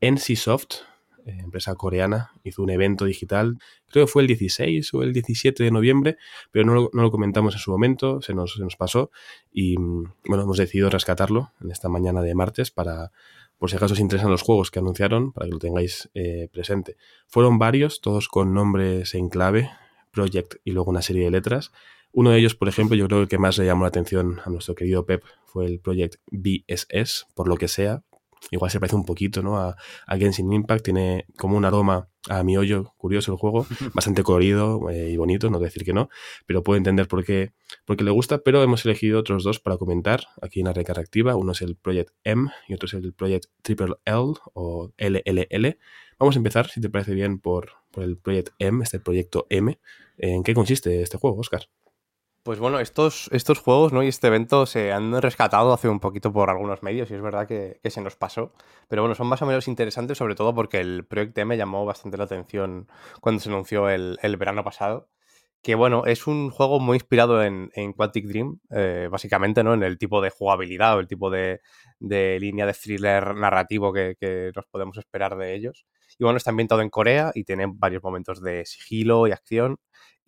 NCSoft, 0.00 0.76
eh, 1.26 1.38
empresa 1.42 1.74
coreana, 1.74 2.30
hizo 2.44 2.62
un 2.62 2.70
evento 2.70 3.04
digital, 3.04 3.58
creo 3.88 4.06
que 4.06 4.12
fue 4.12 4.22
el 4.22 4.28
16 4.28 4.94
o 4.94 5.02
el 5.02 5.12
17 5.12 5.64
de 5.64 5.70
noviembre, 5.70 6.16
pero 6.52 6.64
no 6.64 6.88
lo, 6.92 7.10
comentamos 7.10 7.54
en 7.54 7.60
su 7.60 7.70
momento, 7.70 8.22
se 8.22 8.32
nos, 8.32 8.54
se 8.54 8.62
nos 8.62 8.76
pasó 8.76 9.10
y 9.52 9.76
mm, 9.76 10.12
bueno, 10.28 10.44
hemos 10.44 10.56
decidido 10.56 10.88
rescatarlo 10.88 11.52
en 11.60 11.72
esta 11.72 11.88
mañana 11.88 12.22
de 12.22 12.34
martes 12.34 12.70
para, 12.70 13.10
por 13.58 13.70
si 13.70 13.76
acaso 13.76 13.94
os 13.94 14.00
interesan 14.00 14.30
los 14.30 14.42
juegos 14.42 14.70
que 14.70 14.78
anunciaron, 14.78 15.32
para 15.32 15.46
que 15.46 15.52
lo 15.52 15.58
tengáis 15.58 16.10
eh, 16.14 16.48
presente. 16.52 16.96
Fueron 17.26 17.58
varios, 17.58 18.00
todos 18.00 18.28
con 18.28 18.54
nombres 18.54 19.14
en 19.14 19.28
clave, 19.28 19.70
Project 20.12 20.56
y 20.64 20.72
luego 20.72 20.90
una 20.90 21.02
serie 21.02 21.24
de 21.24 21.30
letras. 21.30 21.72
Uno 22.12 22.30
de 22.30 22.38
ellos, 22.38 22.54
por 22.54 22.68
ejemplo, 22.68 22.96
yo 22.96 23.06
creo 23.06 23.18
que 23.18 23.22
el 23.24 23.28
que 23.28 23.38
más 23.38 23.58
le 23.58 23.66
llamó 23.66 23.82
la 23.82 23.88
atención 23.88 24.40
a 24.44 24.50
nuestro 24.50 24.74
querido 24.74 25.04
Pep 25.04 25.22
fue 25.44 25.66
el 25.66 25.80
Project 25.80 26.16
BSS, 26.30 27.26
por 27.34 27.48
lo 27.48 27.56
que 27.56 27.68
sea, 27.68 28.02
igual 28.50 28.70
se 28.70 28.80
parece 28.80 28.96
un 28.96 29.04
poquito 29.04 29.42
¿no? 29.42 29.58
a, 29.58 29.76
a, 30.06 30.16
Genshin 30.16 30.52
Impact, 30.52 30.84
tiene 30.84 31.26
como 31.36 31.56
un 31.56 31.64
aroma 31.64 32.08
a 32.28 32.42
mi 32.42 32.56
hoyo 32.56 32.92
curioso 32.96 33.32
el 33.32 33.38
juego, 33.38 33.66
bastante 33.94 34.22
colorido 34.22 34.90
eh, 34.90 35.10
y 35.10 35.16
bonito, 35.16 35.50
no 35.50 35.58
decir 35.58 35.84
que 35.84 35.92
no, 35.92 36.08
pero 36.46 36.62
puedo 36.62 36.76
entender 36.76 37.08
por 37.08 37.24
qué, 37.24 37.52
por 37.84 37.96
qué 37.96 38.04
le 38.04 38.10
gusta, 38.10 38.38
pero 38.38 38.62
hemos 38.62 38.84
elegido 38.84 39.20
otros 39.20 39.44
dos 39.44 39.60
para 39.60 39.76
comentar 39.76 40.24
aquí 40.42 40.60
en 40.60 40.66
la 40.66 40.72
recarga 40.72 41.02
activa, 41.02 41.36
uno 41.36 41.52
es 41.52 41.62
el 41.62 41.76
Project 41.76 42.10
M 42.24 42.50
y 42.68 42.74
otro 42.74 42.86
es 42.86 42.94
el 42.94 43.12
Project 43.12 43.46
Triple 43.62 43.94
L 44.04 44.34
o 44.54 44.92
LLL. 44.96 45.78
Vamos 46.18 46.34
a 46.36 46.38
empezar, 46.38 46.68
si 46.68 46.80
te 46.80 46.88
parece 46.88 47.14
bien, 47.14 47.38
por, 47.38 47.72
por 47.90 48.02
el 48.02 48.16
Project 48.16 48.50
M, 48.58 48.82
este 48.82 48.98
proyecto 49.00 49.46
M. 49.50 49.78
¿En 50.16 50.42
qué 50.42 50.54
consiste 50.54 51.02
este 51.02 51.18
juego, 51.18 51.38
Oscar? 51.38 51.68
Pues 52.46 52.60
bueno, 52.60 52.78
estos, 52.78 53.28
estos 53.32 53.58
juegos 53.58 53.92
¿no? 53.92 54.04
y 54.04 54.06
este 54.06 54.28
evento 54.28 54.66
se 54.66 54.92
han 54.92 55.20
rescatado 55.20 55.72
hace 55.72 55.88
un 55.88 55.98
poquito 55.98 56.32
por 56.32 56.48
algunos 56.48 56.80
medios 56.80 57.10
y 57.10 57.14
es 57.14 57.20
verdad 57.20 57.48
que, 57.48 57.80
se 57.90 58.00
nos 58.00 58.14
pasó. 58.14 58.52
Pero 58.86 59.02
bueno, 59.02 59.16
son 59.16 59.26
más 59.26 59.42
o 59.42 59.46
menos 59.46 59.66
interesantes, 59.66 60.16
sobre 60.16 60.36
todo 60.36 60.54
porque 60.54 60.78
el 60.78 61.04
Project 61.04 61.36
M 61.38 61.56
llamó 61.56 61.84
bastante 61.84 62.16
la 62.16 62.22
atención 62.22 62.86
cuando 63.20 63.40
se 63.40 63.48
anunció 63.48 63.88
el, 63.88 64.36
verano 64.38 64.62
pasado. 64.62 65.08
Que 65.60 65.74
bueno, 65.74 66.04
es 66.06 66.28
un 66.28 66.50
juego 66.50 66.78
muy 66.78 66.98
inspirado 66.98 67.42
en, 67.42 67.72
en 67.74 67.92
Quantic 67.92 68.26
Dream, 68.26 68.60
eh, 68.70 69.08
básicamente, 69.10 69.64
¿no? 69.64 69.74
En 69.74 69.82
el 69.82 69.98
tipo 69.98 70.20
de 70.20 70.30
jugabilidad 70.30 70.96
o 70.96 71.00
el 71.00 71.08
tipo 71.08 71.30
de, 71.30 71.60
línea 71.98 72.64
de 72.64 72.74
thriller 72.74 73.34
narrativo 73.34 73.92
que, 73.92 74.14
que 74.20 74.52
nos 74.54 74.66
podemos 74.66 74.96
esperar 74.98 75.36
de 75.36 75.52
ellos. 75.56 75.84
Y 76.16 76.22
bueno, 76.22 76.36
está 76.36 76.50
ambientado 76.50 76.80
en 76.80 76.90
Corea 76.90 77.32
y 77.34 77.42
tiene 77.42 77.66
varios 77.68 78.04
momentos 78.04 78.40
de 78.40 78.64
sigilo 78.66 79.26
y 79.26 79.32
acción 79.32 79.78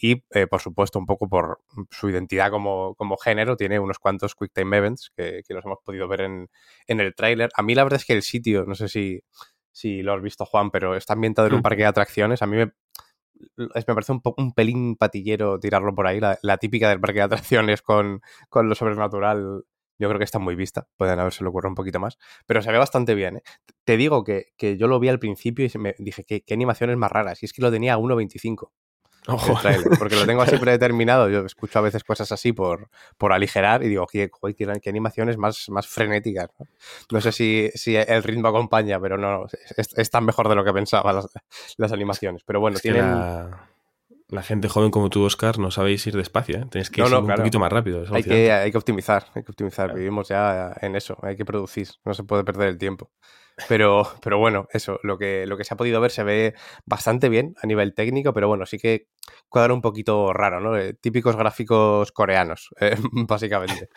y, 0.01 0.25
eh, 0.31 0.47
por 0.47 0.61
supuesto, 0.61 0.99
un 0.99 1.07
poco 1.07 1.29
por 1.29 1.61
su 1.91 2.09
identidad 2.09 2.51
como, 2.51 3.17
género, 3.23 3.57
tiene 3.57 3.81
unos 3.81 3.99
cuantos 3.99 4.37
Quick 4.37 4.53
Time 4.55 4.77
Events 4.77 5.11
que, 5.17 5.43
los 5.49 5.65
hemos 5.65 5.79
podido 5.85 6.07
ver 6.07 6.21
en, 6.21 6.49
el 6.87 7.15
tráiler. 7.17 7.51
A 7.55 7.63
mí 7.63 7.75
la 7.75 7.83
verdad 7.83 7.99
es 8.01 8.07
que 8.07 8.13
el 8.13 8.23
sitio, 8.23 8.65
no 8.65 8.77
sé 8.77 8.89
si, 8.89 9.21
si 9.73 10.03
lo 10.03 10.13
has 10.13 10.23
visto, 10.23 10.45
Juan, 10.45 10.71
pero 10.71 10.95
está 10.95 11.15
ambientado 11.15 11.49
en 11.49 11.55
un 11.55 11.61
mm. 11.61 11.63
parque 11.63 11.83
de 11.83 11.89
atracciones. 11.89 12.43
A 12.43 12.47
mí 12.47 12.57
me, 12.57 12.73
me 13.57 13.83
parece 13.85 14.13
un, 14.13 14.23
un 14.37 14.53
pelín 14.53 14.97
patillero 14.97 15.59
tirarlo 15.59 15.95
por 15.95 16.07
ahí, 16.07 16.21
la, 16.21 16.57
típica 16.59 16.89
del 16.91 17.01
parque 17.01 17.19
de 17.19 17.25
atracciones 17.25 17.83
con, 17.83 18.21
con, 18.49 18.69
lo 18.69 18.77
sobrenatural. 18.77 19.65
Yo 20.01 20.09
creo 20.09 20.19
que 20.19 20.25
está 20.25 20.39
muy 20.39 20.55
vista, 20.55 20.87
pueden 20.97 21.19
haberse 21.19 21.43
lo 21.43 21.51
ocurrido 21.51 21.71
un 21.71 21.75
poquito 21.75 21.99
más, 21.99 22.19
pero 22.47 22.63
se 22.63 22.71
ve 22.71 22.79
bastante 22.79 23.17
bien. 23.17 23.39
¿eh? 23.39 23.43
Te 23.83 23.97
digo 23.97 24.23
que, 24.23 24.53
yo 24.79 24.87
lo 24.87 25.01
vi 25.01 25.09
al 25.09 25.19
principio 25.19 25.67
y 25.67 25.79
me 25.79 25.97
dije, 25.99 26.23
¿qué, 26.25 26.43
qué 26.43 26.55
animaciones 26.55 26.97
más 26.97 27.11
raras? 27.11 27.43
Y 27.43 27.47
es 27.47 27.53
que 27.53 27.63
lo 27.63 27.73
tenía 27.73 27.95
a 27.95 27.99
1.25 27.99 28.71
porque 29.99 30.17
lo 30.17 30.27
tengo 30.27 30.43
así 30.43 30.57
predeterminado. 30.59 31.29
Yo 31.29 31.45
escucho 31.45 31.79
a 31.79 31.83
veces 31.83 32.05
cosas 32.05 32.33
así 32.33 32.53
por, 32.53 32.89
por 33.17 33.33
aligerar 33.33 33.83
y 33.83 33.89
digo, 33.89 34.07
qué, 34.07 34.31
qué 34.57 34.91
animaciones 34.91 35.37
más, 35.37 35.69
más 35.69 35.87
frenéticas. 35.87 36.49
No, 37.11 37.21
sé 37.21 37.33
si, 37.33 37.71
si, 37.75 37.97
el 37.97 38.23
ritmo 38.23 38.49
acompaña, 38.49 38.99
pero 39.01 39.19
no, 39.19 39.47
es, 39.77 40.11
tan 40.11 40.25
mejor 40.25 40.49
de 40.49 40.55
lo 40.55 40.65
que 40.65 40.73
pensaba 40.73 41.13
las, 41.13 41.93
animaciones. 41.93 42.43
Pero 42.45 42.61
bueno, 42.61 42.79
tienen... 42.79 43.11
la 43.11 43.68
gente 44.43 44.69
joven 44.69 44.91
como 44.91 45.11
tú, 45.11 45.25
Oscar, 45.25 45.59
no 45.59 45.71
sabéis 45.71 46.07
ir 46.07 46.17
despacio, 46.17 46.59
¿eh? 46.59 46.67
Tenéis 46.71 46.91
que 46.91 47.01
ir 47.01 47.15
un 47.15 47.27
poquito 47.27 47.59
más 47.59 47.73
rápido. 47.73 48.05
Hay 48.13 48.23
que, 48.23 48.53
hay 48.53 48.71
que, 48.71 48.79
optimizar, 48.79 49.27
hay 49.35 49.43
que 49.43 49.53
optimizar. 49.53 49.95
Vivimos 49.95 50.29
ya 50.29 50.75
en 50.81 50.97
eso, 50.97 51.17
hay 51.23 51.37
que 51.37 51.45
producir, 51.45 51.89
no 52.05 52.15
se 52.15 52.25
puede 52.25 52.45
perder 52.45 52.69
el 52.69 52.79
tiempo. 52.79 53.11
Pero, 53.69 54.07
pero 54.23 54.39
bueno, 54.39 54.69
eso, 54.73 55.01
lo 55.03 55.19
que, 55.19 55.47
lo 55.47 55.57
que 55.57 55.65
se 55.65 55.75
ha 55.75 55.77
podido 55.77 56.01
ver 56.01 56.11
se 56.11 56.25
ve 56.25 56.55
bastante 56.85 57.29
bien 57.29 57.55
a 57.63 57.67
nivel 57.67 57.95
técnico, 57.95 58.33
pero 58.33 58.49
bueno, 58.49 58.67
sí 58.67 58.79
que 58.79 59.09
cuadra 59.49 59.75
un 59.75 59.81
poquito 59.81 60.33
raro, 60.33 60.61
¿no? 60.61 60.77
Eh, 60.77 60.95
típicos 60.95 61.37
gráficos 61.37 62.13
coreanos, 62.13 62.71
eh, 62.81 62.97
básicamente. 63.13 63.89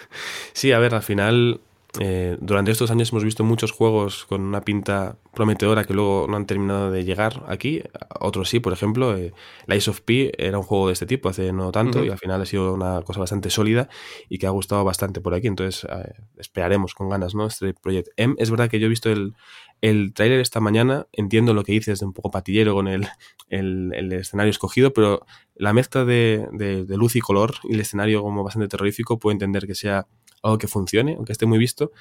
Sí, 0.53 0.71
a 0.71 0.79
ver, 0.79 0.95
al 0.95 1.03
final 1.03 1.61
eh, 1.99 2.37
durante 2.39 2.71
estos 2.71 2.89
años 2.89 3.11
hemos 3.11 3.23
visto 3.23 3.43
muchos 3.43 3.71
juegos 3.71 4.25
con 4.25 4.41
una 4.41 4.61
pinta 4.61 5.17
prometedora 5.33 5.83
que 5.83 5.93
luego 5.93 6.25
no 6.29 6.37
han 6.37 6.45
terminado 6.45 6.89
de 6.89 7.03
llegar 7.03 7.43
aquí. 7.47 7.83
Otros 8.19 8.49
sí, 8.49 8.59
por 8.59 8.71
ejemplo, 8.71 9.17
eh, 9.17 9.33
Lies 9.67 9.87
of 9.89 10.01
P 10.01 10.31
era 10.37 10.57
un 10.57 10.63
juego 10.63 10.87
de 10.87 10.93
este 10.93 11.05
tipo 11.05 11.27
hace 11.27 11.51
no 11.51 11.71
tanto 11.71 12.03
y 12.05 12.09
al 12.09 12.17
final 12.17 12.41
ha 12.41 12.45
sido 12.45 12.73
una 12.73 13.01
cosa 13.01 13.19
bastante 13.19 13.49
sólida 13.49 13.89
y 14.29 14.37
que 14.37 14.47
ha 14.47 14.51
gustado 14.51 14.83
bastante 14.85 15.19
por 15.19 15.33
aquí. 15.33 15.47
Entonces 15.47 15.85
eh, 15.89 16.13
esperaremos 16.37 16.93
con 16.93 17.09
ganas 17.09 17.35
¿no? 17.35 17.47
este 17.47 17.73
Project 17.73 18.09
M. 18.15 18.35
Es 18.37 18.49
verdad 18.51 18.69
que 18.69 18.79
yo 18.79 18.85
he 18.85 18.89
visto 18.89 19.09
el, 19.09 19.33
el 19.81 20.13
tráiler 20.13 20.39
esta 20.39 20.59
mañana, 20.59 21.07
entiendo 21.11 21.53
lo 21.53 21.63
que 21.63 21.73
dices 21.73 21.99
de 21.99 22.05
un 22.05 22.13
poco 22.13 22.31
patillero 22.31 22.73
con 22.75 22.87
el, 22.87 23.07
el, 23.49 24.13
escenario 24.13 24.51
escogido, 24.51 24.93
pero 24.93 25.25
la 25.55 25.73
mezcla 25.73 26.05
de, 26.05 26.47
de, 26.53 26.85
luz 26.97 27.15
y 27.15 27.19
color 27.19 27.55
y 27.63 27.73
el 27.73 27.81
escenario 27.81 28.21
como 28.21 28.43
bastante 28.43 28.67
terrorífico 28.67 29.19
puedo 29.19 29.33
entender 29.33 29.67
que 29.67 29.75
sea 29.75 30.07
algo 30.41 30.57
que 30.57 30.67
funcione, 30.67 31.15
aunque 31.15 31.31
esté 31.31 31.45
muy 31.45 31.57
visto, 31.57 31.91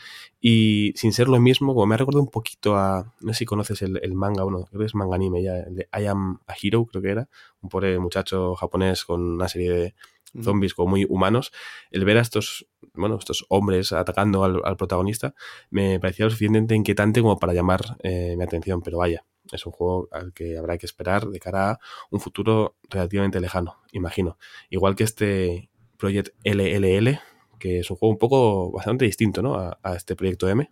y 0.40 0.92
sin 0.96 1.12
ser 1.12 1.28
lo 1.28 1.38
mismo, 1.40 1.74
como 1.74 1.86
me 1.86 1.94
ha 1.94 1.98
recordado 1.98 2.22
un 2.22 2.30
poquito 2.30 2.76
a, 2.76 3.12
no 3.20 3.32
sé 3.32 3.40
si 3.40 3.44
conoces 3.44 3.82
el, 3.82 4.14
manga, 4.14 4.44
bueno, 4.44 4.64
creo 4.66 4.80
que 4.80 4.86
es 4.86 4.94
manga 4.94 5.16
anime 5.16 5.42
ya, 5.42 5.58
el 5.58 5.74
de 5.76 5.88
I 5.92 6.06
Am 6.06 6.40
a 6.46 6.54
Hero, 6.60 6.86
creo 6.86 7.02
que 7.02 7.10
era, 7.10 7.28
un 7.60 7.68
pobre 7.68 7.98
muchacho 7.98 8.54
japonés 8.54 9.04
con 9.04 9.20
una 9.20 9.48
serie 9.48 9.70
de 9.70 9.94
zombies 10.42 10.74
como 10.74 10.90
muy 10.90 11.06
humanos, 11.08 11.52
el 11.90 12.04
ver 12.04 12.18
a 12.18 12.20
estos, 12.20 12.66
bueno, 12.94 13.16
estos 13.16 13.44
hombres 13.48 13.92
atacando 13.92 14.44
al, 14.44 14.76
protagonista 14.76 15.34
me 15.70 15.98
parecía 15.98 16.26
lo 16.26 16.30
suficientemente 16.30 16.74
inquietante 16.74 17.20
como 17.20 17.38
para 17.38 17.52
llamar 17.52 17.96
eh, 18.02 18.34
mi 18.36 18.44
atención, 18.44 18.80
pero 18.80 18.98
vaya, 18.98 19.24
es 19.52 19.66
un 19.66 19.72
juego 19.72 20.08
al 20.12 20.32
que 20.32 20.56
habrá 20.56 20.78
que 20.78 20.86
esperar 20.86 21.26
de 21.26 21.40
cara 21.40 21.72
a 21.72 21.78
un 22.10 22.20
futuro 22.20 22.76
relativamente 22.88 23.40
lejano, 23.40 23.78
imagino. 23.92 24.38
Igual 24.68 24.96
que 24.96 25.04
este 25.04 25.70
Project 25.96 26.34
LLL, 26.44 27.20
que 27.60 27.78
es 27.78 27.90
un 27.90 27.96
juego 27.96 28.12
un 28.12 28.18
poco 28.18 28.72
bastante 28.72 29.04
distinto 29.04 29.42
¿no? 29.42 29.54
a, 29.54 29.94
este 29.94 30.16
proyecto 30.16 30.48
M. 30.48 30.68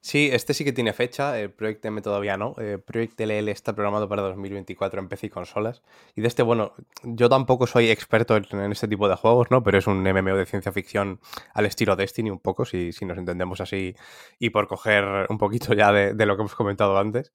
Sí, 0.00 0.30
este 0.32 0.54
sí 0.54 0.64
que 0.64 0.72
tiene 0.72 0.92
fecha, 0.92 1.38
el 1.40 1.50
Proyecto 1.50 1.88
M 1.88 2.00
todavía 2.00 2.36
no. 2.36 2.54
El 2.58 2.80
Proyecto 2.80 3.24
LL 3.24 3.48
está 3.48 3.74
programado 3.74 4.08
para 4.08 4.22
2024 4.22 5.00
en 5.00 5.08
PC 5.08 5.26
y 5.26 5.30
consolas. 5.30 5.82
Y 6.14 6.20
de 6.20 6.28
este, 6.28 6.44
bueno, 6.44 6.72
yo 7.02 7.28
tampoco 7.28 7.66
soy 7.66 7.90
experto 7.90 8.36
en, 8.36 8.72
este 8.72 8.86
tipo 8.86 9.08
de 9.08 9.16
juegos, 9.16 9.50
¿no? 9.50 9.62
Pero 9.64 9.76
es 9.76 9.88
un 9.88 10.02
MMO 10.02 10.36
de 10.36 10.46
ciencia 10.46 10.70
ficción 10.70 11.20
al 11.52 11.66
estilo 11.66 11.96
Destiny, 11.96 12.30
un 12.30 12.38
poco, 12.38 12.64
si, 12.64 12.92
nos 13.02 13.18
entendemos 13.18 13.60
así. 13.60 13.96
Y 14.38 14.50
por 14.50 14.68
coger 14.68 15.26
un 15.30 15.36
poquito 15.38 15.74
ya 15.74 15.92
de, 15.92 16.26
lo 16.26 16.36
que 16.36 16.42
hemos 16.42 16.54
comentado 16.54 16.96
antes, 16.96 17.32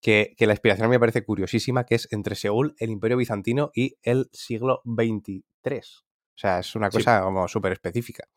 que, 0.00 0.34
que, 0.36 0.46
la 0.46 0.52
inspiración 0.52 0.88
me 0.88 1.00
parece 1.00 1.24
curiosísima, 1.24 1.84
que 1.84 1.96
es 1.96 2.08
entre 2.12 2.36
Seúl, 2.36 2.76
el 2.78 2.90
Imperio 2.90 3.16
Bizantino 3.16 3.72
y 3.74 3.96
el 4.02 4.28
siglo 4.32 4.82
XXIII. 4.84 6.03
O 6.34 6.38
sea, 6.38 6.58
es 6.58 6.74
una 6.74 6.90
cosa 6.90 7.22
como 7.22 7.46
súper 7.48 7.72
específica. 7.72 8.28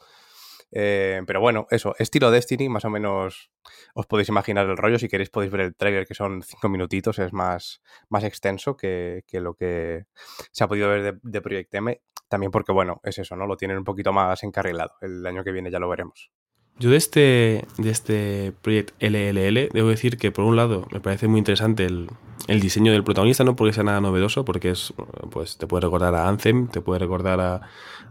Eh, 0.71 1.21
pero 1.25 1.39
bueno, 1.39 1.65
eso, 1.71 1.95
estilo 1.97 2.29
Destiny, 2.29 2.67
más 2.67 2.83
o 2.83 2.89
menos 2.89 3.51
os 3.93 4.05
podéis 4.05 4.29
imaginar 4.29 4.67
el 4.67 4.77
rollo. 4.77 4.99
Si 4.99 5.07
queréis 5.07 5.29
podéis 5.29 5.51
ver 5.51 5.61
el 5.61 5.75
trailer, 5.75 6.05
que 6.05 6.13
son 6.13 6.43
cinco 6.43 6.69
minutitos, 6.69 7.19
es 7.19 7.33
más, 7.33 7.81
más 8.09 8.23
extenso 8.23 8.75
que, 8.75 9.23
lo 9.31 9.53
que 9.55 10.05
se 10.51 10.63
ha 10.63 10.67
podido 10.67 10.89
ver 10.89 11.03
de, 11.03 11.19
de, 11.21 11.41
Project 11.41 11.73
M. 11.75 12.01
También 12.27 12.51
porque, 12.51 12.73
bueno, 12.73 12.99
es 13.03 13.17
eso, 13.19 13.35
¿no? 13.35 13.47
Lo 13.47 13.55
tienen 13.55 13.77
un 13.77 13.85
poquito 13.85 14.11
más 14.11 14.43
encarrilado. 14.43 14.93
El 15.01 15.25
año 15.25 15.43
que 15.43 15.51
viene 15.51 15.71
ya 15.71 15.79
lo 15.79 15.89
veremos. 15.89 16.31
Yo 16.79 16.91
de 16.91 16.97
este, 16.97 17.65
de 17.77 17.89
este 17.89 18.53
Project 18.61 18.91
LLL 19.01 19.69
debo 19.73 19.89
decir 19.89 20.17
que 20.17 20.31
por 20.31 20.45
un 20.45 20.55
lado 20.55 20.85
me 20.91 20.99
parece 20.99 21.27
muy 21.27 21.39
interesante 21.39 21.85
el, 21.85 22.07
el 22.47 22.59
diseño 22.59 22.91
del 22.91 23.03
protagonista, 23.03 23.43
no 23.43 23.55
porque 23.55 23.73
sea 23.73 23.83
nada 23.83 23.99
novedoso, 23.99 24.45
porque 24.45 24.69
es, 24.69 24.93
pues 25.31 25.57
te 25.57 25.65
puede 25.65 25.81
recordar 25.81 26.13
a 26.13 26.27
Anthem, 26.27 26.67
te 26.67 26.81
puede 26.81 26.99
recordar 26.99 27.39
a, 27.41 27.61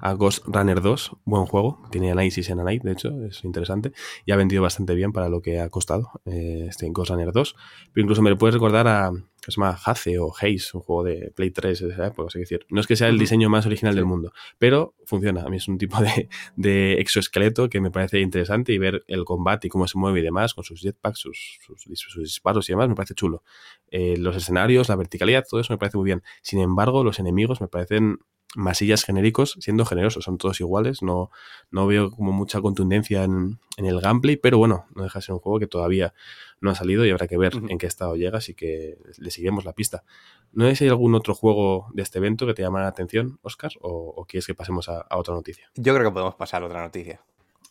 a 0.00 0.12
Ghost 0.12 0.44
Runner 0.46 0.80
2, 0.80 1.12
buen 1.24 1.46
juego, 1.46 1.80
tiene 1.90 2.10
análisis 2.10 2.50
en 2.50 2.64
Night, 2.64 2.82
de 2.82 2.92
hecho, 2.92 3.10
es 3.24 3.44
interesante, 3.44 3.92
y 4.24 4.32
ha 4.32 4.36
vendido 4.36 4.62
bastante 4.62 4.94
bien 4.94 5.12
para 5.12 5.28
lo 5.28 5.40
que 5.40 5.60
ha 5.60 5.68
costado 5.68 6.10
eh, 6.24 6.66
este 6.68 6.88
Ghost 6.90 7.10
Runner 7.10 7.32
2, 7.32 7.56
pero 7.92 8.02
incluso 8.02 8.22
me 8.22 8.30
lo 8.30 8.38
puede 8.38 8.52
recordar 8.52 8.88
a, 8.88 9.12
que 9.46 9.52
se 9.52 9.60
llama 9.60 9.78
Haze 9.84 10.18
o 10.18 10.32
Haze, 10.34 10.70
un 10.74 10.80
juego 10.80 11.04
de 11.04 11.32
Play 11.34 11.52
3 11.52 11.78
de 11.80 11.88
esa 11.90 12.06
época, 12.08 12.36
decir. 12.36 12.66
No 12.68 12.80
es 12.80 12.86
que 12.88 12.96
sea 12.96 13.08
el 13.08 13.16
diseño 13.18 13.48
más 13.48 13.64
original 13.64 13.94
del 13.94 14.04
mundo, 14.04 14.32
pero 14.58 14.96
funciona. 15.04 15.42
A 15.42 15.48
mí 15.48 15.58
es 15.58 15.68
un 15.68 15.78
tipo 15.78 16.00
de, 16.00 16.28
de, 16.56 16.94
exoesqueleto 16.94 17.68
que 17.68 17.80
me 17.80 17.92
parece 17.92 18.20
interesante 18.20 18.72
y 18.72 18.78
ver 18.78 19.04
el 19.06 19.24
combate 19.24 19.68
y 19.68 19.70
cómo 19.70 19.86
se 19.86 19.98
mueve 19.98 20.18
y 20.18 20.22
demás, 20.22 20.52
con 20.52 20.64
sus 20.64 20.80
jetpacks, 20.80 21.20
sus, 21.20 21.60
sus, 21.94 22.16
disparos 22.16 22.68
y 22.68 22.72
demás, 22.72 22.88
me 22.88 22.96
parece 22.96 23.14
chulo. 23.14 23.44
Eh, 23.88 24.16
los 24.16 24.34
escenarios, 24.36 24.88
la 24.88 24.96
verticalidad, 24.96 25.44
todo 25.48 25.60
eso 25.60 25.72
me 25.72 25.78
parece 25.78 25.96
muy 25.96 26.06
bien. 26.06 26.22
Sin 26.42 26.58
embargo, 26.58 27.04
los 27.04 27.20
enemigos 27.20 27.60
me 27.60 27.68
parecen 27.68 28.18
masillas 28.56 29.04
genéricos 29.04 29.56
siendo 29.60 29.84
generosos, 29.84 30.24
son 30.24 30.38
todos 30.38 30.60
iguales, 30.60 31.02
no, 31.02 31.30
no 31.70 31.86
veo 31.86 32.10
como 32.10 32.32
mucha 32.32 32.60
contundencia 32.60 33.22
en, 33.22 33.58
el 33.76 34.00
gameplay, 34.00 34.36
pero 34.36 34.58
bueno, 34.58 34.86
no 34.94 35.04
deja 35.04 35.18
de 35.18 35.24
ser 35.24 35.34
un 35.34 35.40
juego 35.40 35.58
que 35.60 35.66
todavía 35.66 36.14
no 36.60 36.70
ha 36.70 36.74
salido 36.74 37.04
y 37.04 37.10
habrá 37.10 37.28
que 37.28 37.36
ver 37.36 37.52
en 37.68 37.76
qué 37.76 37.86
estado 37.86 38.16
llega, 38.16 38.38
así 38.38 38.54
que 38.54 38.96
le 39.18 39.30
seguiremos 39.30 39.66
la 39.66 39.74
pista. 39.74 40.02
¿No 40.52 40.66
es 40.66 40.80
hay 40.80 40.88
algún 40.88 41.14
otro 41.14 41.34
juego 41.34 41.88
de 41.92 42.02
este 42.02 42.18
evento 42.18 42.46
que 42.46 42.54
te 42.54 42.62
llama 42.62 42.80
la 42.80 42.88
atención, 42.88 43.38
Oscar, 43.42 43.72
o, 43.82 44.24
quieres 44.26 44.46
que 44.46 44.54
pasemos 44.54 44.88
a, 44.88 45.06
otra 45.10 45.34
noticia? 45.34 45.70
Yo 45.76 45.94
creo 45.94 46.08
que 46.08 46.12
podemos 46.12 46.34
pasar 46.34 46.62
a 46.62 46.66
otra 46.66 46.82
noticia. 46.82 47.20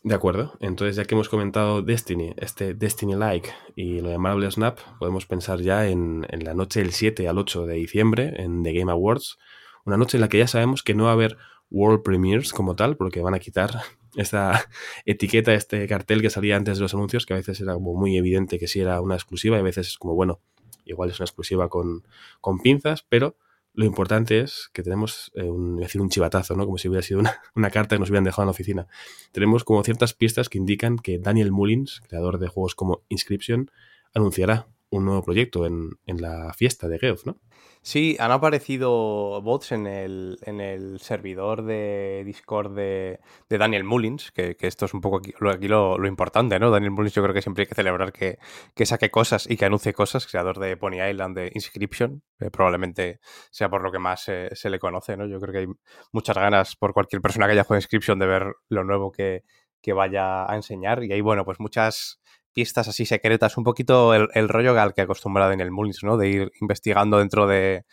De 0.04 0.14
acuerdo, 0.14 0.56
entonces 0.60 0.94
ya 0.94 1.04
que 1.04 1.16
hemos 1.16 1.28
comentado 1.28 1.82
Destiny, 1.82 2.32
este 2.36 2.74
Destiny 2.74 3.16
Like 3.16 3.50
y 3.74 4.00
lo 4.00 4.16
Marvel 4.20 4.50
Snap, 4.52 4.78
podemos 5.00 5.26
pensar 5.26 5.60
ya 5.60 5.88
en, 5.88 6.24
en 6.30 6.44
la 6.44 6.54
noche 6.54 6.78
del 6.78 6.92
7 6.92 7.26
al 7.26 7.38
8 7.38 7.66
de 7.66 7.74
diciembre 7.74 8.32
en 8.36 8.62
The 8.62 8.72
Game 8.72 8.92
Awards, 8.92 9.38
una 9.86 9.96
noche 9.96 10.18
en 10.18 10.20
la 10.20 10.28
que 10.28 10.38
ya 10.38 10.48
sabemos 10.48 10.82
que 10.82 10.94
no 10.94 11.04
va 11.04 11.10
a 11.10 11.14
haber 11.14 11.38
World 11.70 12.02
Premiers 12.02 12.52
como 12.52 12.76
tal, 12.76 12.96
porque 12.96 13.22
van 13.22 13.34
a 13.34 13.38
quitar 13.38 13.80
esta 14.16 14.68
etiqueta, 15.04 15.54
este 15.54 15.86
cartel 15.86 16.20
que 16.20 16.30
salía 16.30 16.56
antes 16.56 16.78
de 16.78 16.82
los 16.82 16.94
anuncios, 16.94 17.24
que 17.24 17.32
a 17.32 17.36
veces 17.36 17.60
era 17.60 17.74
como 17.74 17.94
muy 17.94 18.16
evidente 18.16 18.58
que 18.58 18.68
sí 18.68 18.80
era 18.80 19.00
una 19.00 19.14
exclusiva 19.14 19.56
y 19.56 19.60
a 19.60 19.62
veces 19.62 19.88
es 19.88 19.98
como, 19.98 20.14
bueno, 20.14 20.40
igual 20.84 21.10
es 21.10 21.18
una 21.18 21.24
exclusiva 21.24 21.68
con, 21.68 22.06
con 22.40 22.58
pinzas, 22.58 23.04
pero 23.08 23.36
lo 23.72 23.84
importante 23.84 24.40
es 24.40 24.70
que 24.72 24.82
tenemos 24.82 25.30
eh, 25.34 25.42
un, 25.42 25.76
decir, 25.76 26.00
un 26.00 26.08
chivatazo, 26.08 26.56
¿no? 26.56 26.64
Como 26.64 26.78
si 26.78 26.88
hubiera 26.88 27.02
sido 27.02 27.20
una, 27.20 27.40
una, 27.54 27.70
carta 27.70 27.96
que 27.96 28.00
nos 28.00 28.08
hubieran 28.08 28.24
dejado 28.24 28.44
en 28.44 28.46
la 28.46 28.52
oficina. 28.52 28.86
Tenemos 29.32 29.64
como 29.64 29.84
ciertas 29.84 30.14
pistas 30.14 30.48
que 30.48 30.58
indican 30.58 30.98
que 30.98 31.18
Daniel 31.18 31.52
Mullins, 31.52 32.00
creador 32.08 32.38
de 32.38 32.48
juegos 32.48 32.74
como 32.74 33.02
Inscription, 33.08 33.70
anunciará 34.14 34.66
un 34.90 35.04
nuevo 35.04 35.22
proyecto 35.22 35.66
en, 35.66 35.90
en 36.06 36.20
la 36.20 36.52
fiesta 36.54 36.88
de 36.88 36.98
Geoff, 36.98 37.26
¿no? 37.26 37.38
Sí, 37.82 38.16
han 38.18 38.32
aparecido 38.32 39.40
bots 39.42 39.70
en 39.70 39.86
el, 39.86 40.38
en 40.42 40.60
el 40.60 40.98
servidor 40.98 41.62
de 41.62 42.24
Discord 42.26 42.74
de, 42.74 43.20
Daniel 43.48 43.84
Mullins, 43.84 44.32
que, 44.32 44.56
que, 44.56 44.66
esto 44.66 44.86
es 44.86 44.94
un 44.94 45.00
poco 45.00 45.18
aquí, 45.18 45.32
lo, 45.38 45.50
aquí 45.50 45.68
lo, 45.68 45.96
lo, 45.96 46.08
importante, 46.08 46.58
¿no? 46.58 46.70
Daniel 46.70 46.90
Mullins 46.90 47.14
yo 47.14 47.22
creo 47.22 47.32
que 47.32 47.42
siempre 47.42 47.62
hay 47.62 47.68
que 47.68 47.76
celebrar 47.76 48.12
que, 48.12 48.38
que 48.74 48.86
saque 48.86 49.10
cosas 49.12 49.48
y 49.48 49.56
que 49.56 49.66
anuncie 49.66 49.92
cosas, 49.92 50.26
creador 50.26 50.58
de 50.58 50.76
Pony 50.76 51.00
Island, 51.08 51.36
de 51.36 51.52
Inscription, 51.54 52.24
probablemente 52.50 53.20
sea 53.50 53.68
por 53.68 53.82
lo 53.82 53.92
que 53.92 54.00
más 54.00 54.22
se 54.22 54.70
le 54.70 54.78
conoce, 54.80 55.16
¿no? 55.16 55.28
Yo 55.28 55.38
creo 55.38 55.52
que 55.52 55.58
hay 55.60 55.68
muchas 56.10 56.36
ganas 56.36 56.74
por 56.74 56.92
cualquier 56.92 57.22
persona 57.22 57.46
que 57.46 57.52
haya 57.52 57.62
jugado 57.62 57.78
Inscription 57.78 58.18
de 58.18 58.26
ver 58.26 58.54
lo 58.68 58.82
nuevo 58.82 59.12
que, 59.12 59.44
que 59.80 59.92
vaya 59.92 60.50
a 60.50 60.56
enseñar 60.56 61.04
y 61.04 61.12
hay, 61.12 61.20
bueno, 61.20 61.44
pues 61.44 61.60
muchas 61.60 62.20
pistas 62.56 62.88
así 62.88 63.04
secretas, 63.04 63.58
un 63.58 63.64
poquito 63.64 64.14
el, 64.14 64.48
rollo 64.48 64.80
al 64.80 64.94
que 64.94 65.02
acostumbrado 65.02 65.52
en 65.52 65.60
el 65.60 65.70
Mullins, 65.70 66.02
¿no? 66.02 66.16
De 66.16 66.30
ir 66.30 66.52
investigando 66.62 67.18
dentro 67.18 67.46
de, 67.46 67.84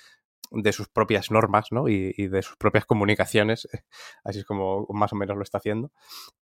sus 0.72 0.88
propias 0.88 1.32
normas, 1.32 1.68
¿no? 1.72 1.90
Y, 1.90 2.14
de 2.30 2.42
sus 2.42 2.56
propias 2.56 2.86
comunicaciones, 2.86 3.68
así 4.24 4.40
es 4.40 4.46
como 4.46 4.88
más 4.92 5.12
o 5.12 5.18
menos 5.18 5.36
lo 5.36 5.44
está 5.44 5.58
haciendo. 5.58 5.92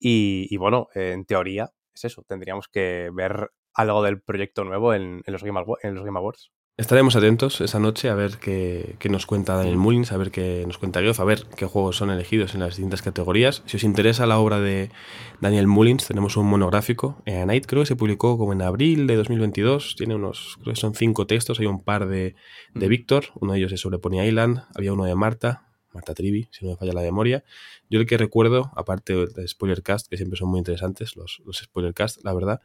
Y, 0.00 0.56
bueno, 0.56 0.88
en 0.96 1.26
teoría 1.26 1.70
es 1.94 2.06
eso, 2.06 2.24
tendríamos 2.26 2.66
que 2.66 3.08
ver 3.12 3.52
algo 3.72 4.02
del 4.02 4.20
proyecto 4.20 4.64
nuevo 4.64 4.94
en, 4.94 5.22
los, 5.24 5.44
en 5.44 5.94
los 5.94 6.04
Game 6.04 6.18
Awards. 6.18 6.50
Estaremos 6.78 7.16
atentos 7.16 7.60
esa 7.60 7.80
noche 7.80 8.08
a 8.08 8.14
ver 8.14 8.38
qué, 8.38 8.96
nos 9.10 9.26
cuenta 9.26 9.56
Daniel 9.56 9.78
Mullins, 9.78 10.12
a 10.12 10.16
ver 10.16 10.30
qué 10.30 10.62
nos 10.64 10.78
cuenta 10.78 11.00
Geoff, 11.00 11.18
a 11.18 11.24
ver 11.24 11.44
qué 11.56 11.66
juegos 11.66 11.96
son 11.96 12.08
elegidos 12.08 12.54
en 12.54 12.60
las 12.60 12.76
distintas 12.76 13.02
categorías. 13.02 13.64
Si 13.66 13.78
os 13.78 13.82
interesa 13.82 14.26
la 14.26 14.38
obra 14.38 14.60
de 14.60 14.92
Daniel 15.40 15.66
Mullins, 15.66 16.06
tenemos 16.06 16.36
un 16.36 16.46
monográfico 16.46 17.20
en 17.26 17.48
Night, 17.48 17.66
creo 17.66 17.82
que 17.82 17.86
se 17.86 17.96
publicó 17.96 18.38
como 18.38 18.52
en 18.52 18.62
abril 18.62 19.08
de 19.08 19.16
2022. 19.16 19.96
Tiene 19.96 20.14
unos, 20.14 20.56
creo 20.62 20.74
que 20.74 20.80
son 20.80 20.94
cinco 20.94 21.26
textos, 21.26 21.58
hay 21.58 21.66
un 21.66 21.82
par 21.82 22.06
de, 22.06 22.36
de 22.74 22.86
mm. 22.86 22.88
Víctor, 22.88 23.24
uno 23.40 23.54
de 23.54 23.58
ellos 23.58 23.72
es 23.72 23.80
sobre 23.80 23.98
Pony 23.98 24.22
Island, 24.22 24.62
había 24.76 24.92
uno 24.92 25.02
de 25.04 25.16
Marta, 25.16 25.64
Marta 25.92 26.14
Trivi, 26.14 26.48
si 26.52 26.64
no 26.64 26.70
me 26.70 26.76
falla 26.76 26.92
la 26.92 27.02
memoria. 27.02 27.42
Yo 27.90 27.98
el 27.98 28.06
que 28.06 28.16
recuerdo, 28.16 28.70
aparte 28.76 29.26
de 29.26 29.48
Spoilercast, 29.48 30.06
que 30.06 30.16
siempre 30.16 30.38
son 30.38 30.48
muy 30.48 30.58
interesantes 30.58 31.16
los, 31.16 31.42
los 31.44 31.58
Spoilercast, 31.58 32.22
la 32.22 32.32
verdad, 32.32 32.60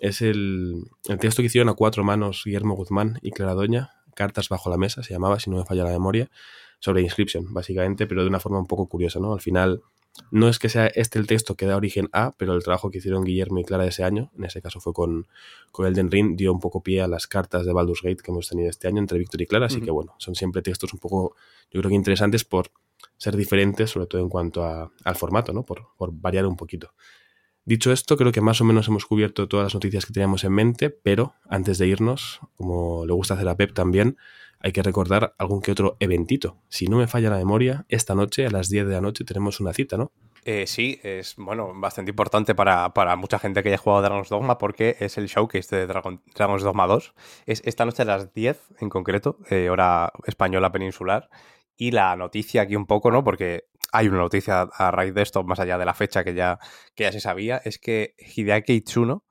es 0.00 0.22
el, 0.22 0.84
texto 1.20 1.42
que 1.42 1.46
hicieron 1.46 1.68
a 1.68 1.74
cuatro 1.74 2.04
manos 2.04 2.42
Guillermo 2.44 2.74
Guzmán 2.74 3.18
y 3.22 3.30
Clara 3.30 3.54
Doña, 3.54 3.90
Cartas 4.14 4.48
bajo 4.48 4.70
la 4.70 4.76
mesa, 4.76 5.02
se 5.02 5.12
llamaba, 5.12 5.40
si 5.40 5.50
no 5.50 5.56
me 5.56 5.64
falla 5.64 5.84
la 5.84 5.90
memoria, 5.90 6.30
sobre 6.78 7.02
Inscription, 7.02 7.52
básicamente, 7.52 8.06
pero 8.06 8.22
de 8.22 8.28
una 8.28 8.40
forma 8.40 8.58
un 8.58 8.66
poco 8.66 8.88
curiosa, 8.88 9.20
¿no? 9.20 9.32
Al 9.32 9.40
final, 9.40 9.82
no 10.30 10.48
es 10.48 10.58
que 10.58 10.68
sea 10.68 10.86
este 10.88 11.18
el 11.18 11.26
texto 11.26 11.54
que 11.54 11.66
da 11.66 11.76
origen 11.76 12.08
a, 12.12 12.32
pero 12.36 12.54
el 12.54 12.62
trabajo 12.62 12.90
que 12.90 12.98
hicieron 12.98 13.24
Guillermo 13.24 13.58
y 13.58 13.64
Clara 13.64 13.86
ese 13.86 14.02
año, 14.02 14.30
en 14.36 14.44
ese 14.44 14.60
caso 14.60 14.80
fue 14.80 14.92
con, 14.92 15.26
con 15.72 15.86
Elden 15.86 16.10
Ring, 16.10 16.36
dio 16.36 16.52
un 16.52 16.60
poco 16.60 16.82
pie 16.82 17.02
a 17.02 17.08
las 17.08 17.26
cartas 17.26 17.66
de 17.66 17.72
Baldur's 17.72 18.02
Gate 18.02 18.22
que 18.22 18.30
hemos 18.30 18.48
tenido 18.48 18.68
este 18.68 18.88
año 18.88 18.98
entre 18.98 19.18
Víctor 19.18 19.42
y 19.42 19.46
Clara, 19.46 19.66
así 19.66 19.80
que 19.80 19.90
bueno, 19.90 20.14
son 20.18 20.34
siempre 20.34 20.62
textos 20.62 20.92
un 20.92 20.98
poco, 20.98 21.36
yo 21.70 21.80
creo 21.80 21.88
que 21.88 21.94
interesantes 21.94 22.44
por 22.44 22.70
ser 23.16 23.36
diferentes, 23.36 23.90
sobre 23.90 24.06
todo 24.06 24.20
en 24.20 24.28
cuanto 24.28 24.64
al 24.64 25.16
formato, 25.16 25.52
¿no? 25.52 25.62
Por, 25.64 25.88
por 25.96 26.10
variar 26.12 26.46
un 26.46 26.56
poquito. 26.56 26.92
Dicho 27.70 27.92
esto, 27.92 28.16
creo 28.16 28.32
que 28.32 28.40
más 28.40 28.60
o 28.60 28.64
menos 28.64 28.88
hemos 28.88 29.06
cubierto 29.06 29.46
todas 29.46 29.62
las 29.62 29.74
noticias 29.74 30.04
que 30.04 30.12
teníamos 30.12 30.42
en 30.42 30.50
mente, 30.50 30.90
pero 30.90 31.34
antes 31.48 31.78
de 31.78 31.86
irnos, 31.86 32.40
como 32.56 33.06
le 33.06 33.12
gusta 33.12 33.34
hacer 33.34 33.48
a 33.48 33.56
Pep 33.56 33.74
también, 33.74 34.16
hay 34.58 34.72
que 34.72 34.82
recordar 34.82 35.36
algún 35.38 35.62
que 35.62 35.70
otro 35.70 35.96
eventito. 36.00 36.56
Si 36.68 36.88
no 36.88 36.96
me 36.96 37.06
falla 37.06 37.30
la 37.30 37.36
memoria, 37.36 37.86
esta 37.88 38.16
noche 38.16 38.44
a 38.44 38.50
las 38.50 38.70
10 38.70 38.88
de 38.88 38.94
la 38.94 39.00
noche 39.00 39.22
tenemos 39.22 39.60
una 39.60 39.72
cita, 39.72 39.96
¿no? 39.96 40.10
Eh, 40.44 40.66
sí, 40.66 40.98
es 41.04 41.36
bueno, 41.36 41.72
bastante 41.76 42.10
importante 42.10 42.56
para, 42.56 42.90
mucha 43.14 43.38
gente 43.38 43.62
que 43.62 43.68
haya 43.68 43.78
jugado 43.78 44.02
Dragon's 44.02 44.30
Dogma 44.30 44.58
porque 44.58 44.96
es 44.98 45.16
el 45.16 45.28
showcase 45.28 45.76
de 45.76 45.86
Dragon's 45.86 46.64
Dogma 46.64 46.88
2. 46.88 47.14
Es 47.46 47.62
esta 47.64 47.84
noche 47.84 48.02
a 48.02 48.06
las 48.06 48.34
10 48.34 48.60
en 48.80 48.88
concreto, 48.88 49.38
eh, 49.48 49.70
hora 49.70 50.12
española 50.26 50.72
peninsular. 50.72 51.30
Y 51.76 51.92
la 51.92 52.16
noticia 52.16 52.62
aquí 52.62 52.74
un 52.74 52.86
poco, 52.86 53.12
¿no? 53.12 53.22
Porque 53.22 53.69
hay 53.92 54.08
una 54.08 54.18
noticia 54.18 54.62
a 54.62 54.90
raíz 54.90 55.14
de 55.14 55.22
esto, 55.22 55.42
más 55.42 55.60
allá 55.60 55.78
de 55.78 55.84
la 55.84 55.94
fecha 55.94 56.24
que 56.24 56.34
ya, 56.34 56.58
que 56.94 57.04
ya 57.04 57.12
se 57.12 57.20
sabía, 57.20 57.60
es 57.64 57.78
que 57.78 58.14
Hideaki 58.18 58.72
Itsuno 58.74 59.24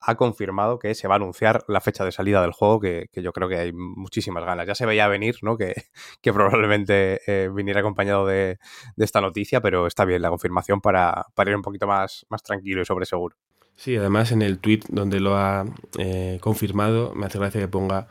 ha 0.00 0.14
confirmado 0.14 0.78
que 0.78 0.94
se 0.94 1.08
va 1.08 1.14
a 1.14 1.16
anunciar 1.16 1.64
la 1.68 1.80
fecha 1.80 2.04
de 2.04 2.12
salida 2.12 2.40
del 2.40 2.52
juego, 2.52 2.80
que, 2.80 3.08
yo 3.12 3.32
creo 3.32 3.48
que 3.48 3.56
hay 3.56 3.72
muchísimas 3.72 4.44
ganas. 4.44 4.66
Ya 4.66 4.74
se 4.74 4.86
veía 4.86 5.08
venir, 5.08 5.36
¿no? 5.42 5.56
Que, 5.56 5.74
que 6.22 6.32
probablemente 6.32 7.20
eh, 7.26 7.48
viniera 7.52 7.80
acompañado 7.80 8.26
de, 8.26 8.58
esta 8.96 9.20
noticia, 9.20 9.60
pero 9.60 9.86
está 9.86 10.04
bien 10.04 10.22
la 10.22 10.28
confirmación 10.28 10.80
para, 10.80 11.26
para, 11.34 11.50
ir 11.50 11.56
un 11.56 11.62
poquito 11.62 11.86
más, 11.86 12.24
más 12.28 12.42
tranquilo 12.42 12.82
y 12.82 12.84
sobre 12.84 13.06
seguro. 13.06 13.36
Sí, 13.74 13.96
además 13.96 14.32
en 14.32 14.42
el 14.42 14.58
tweet 14.58 14.80
donde 14.88 15.20
lo 15.20 15.36
ha 15.36 15.64
eh, 15.98 16.38
confirmado, 16.40 17.12
me 17.14 17.26
hace 17.26 17.38
gracia 17.38 17.60
que 17.60 17.68
ponga 17.68 18.08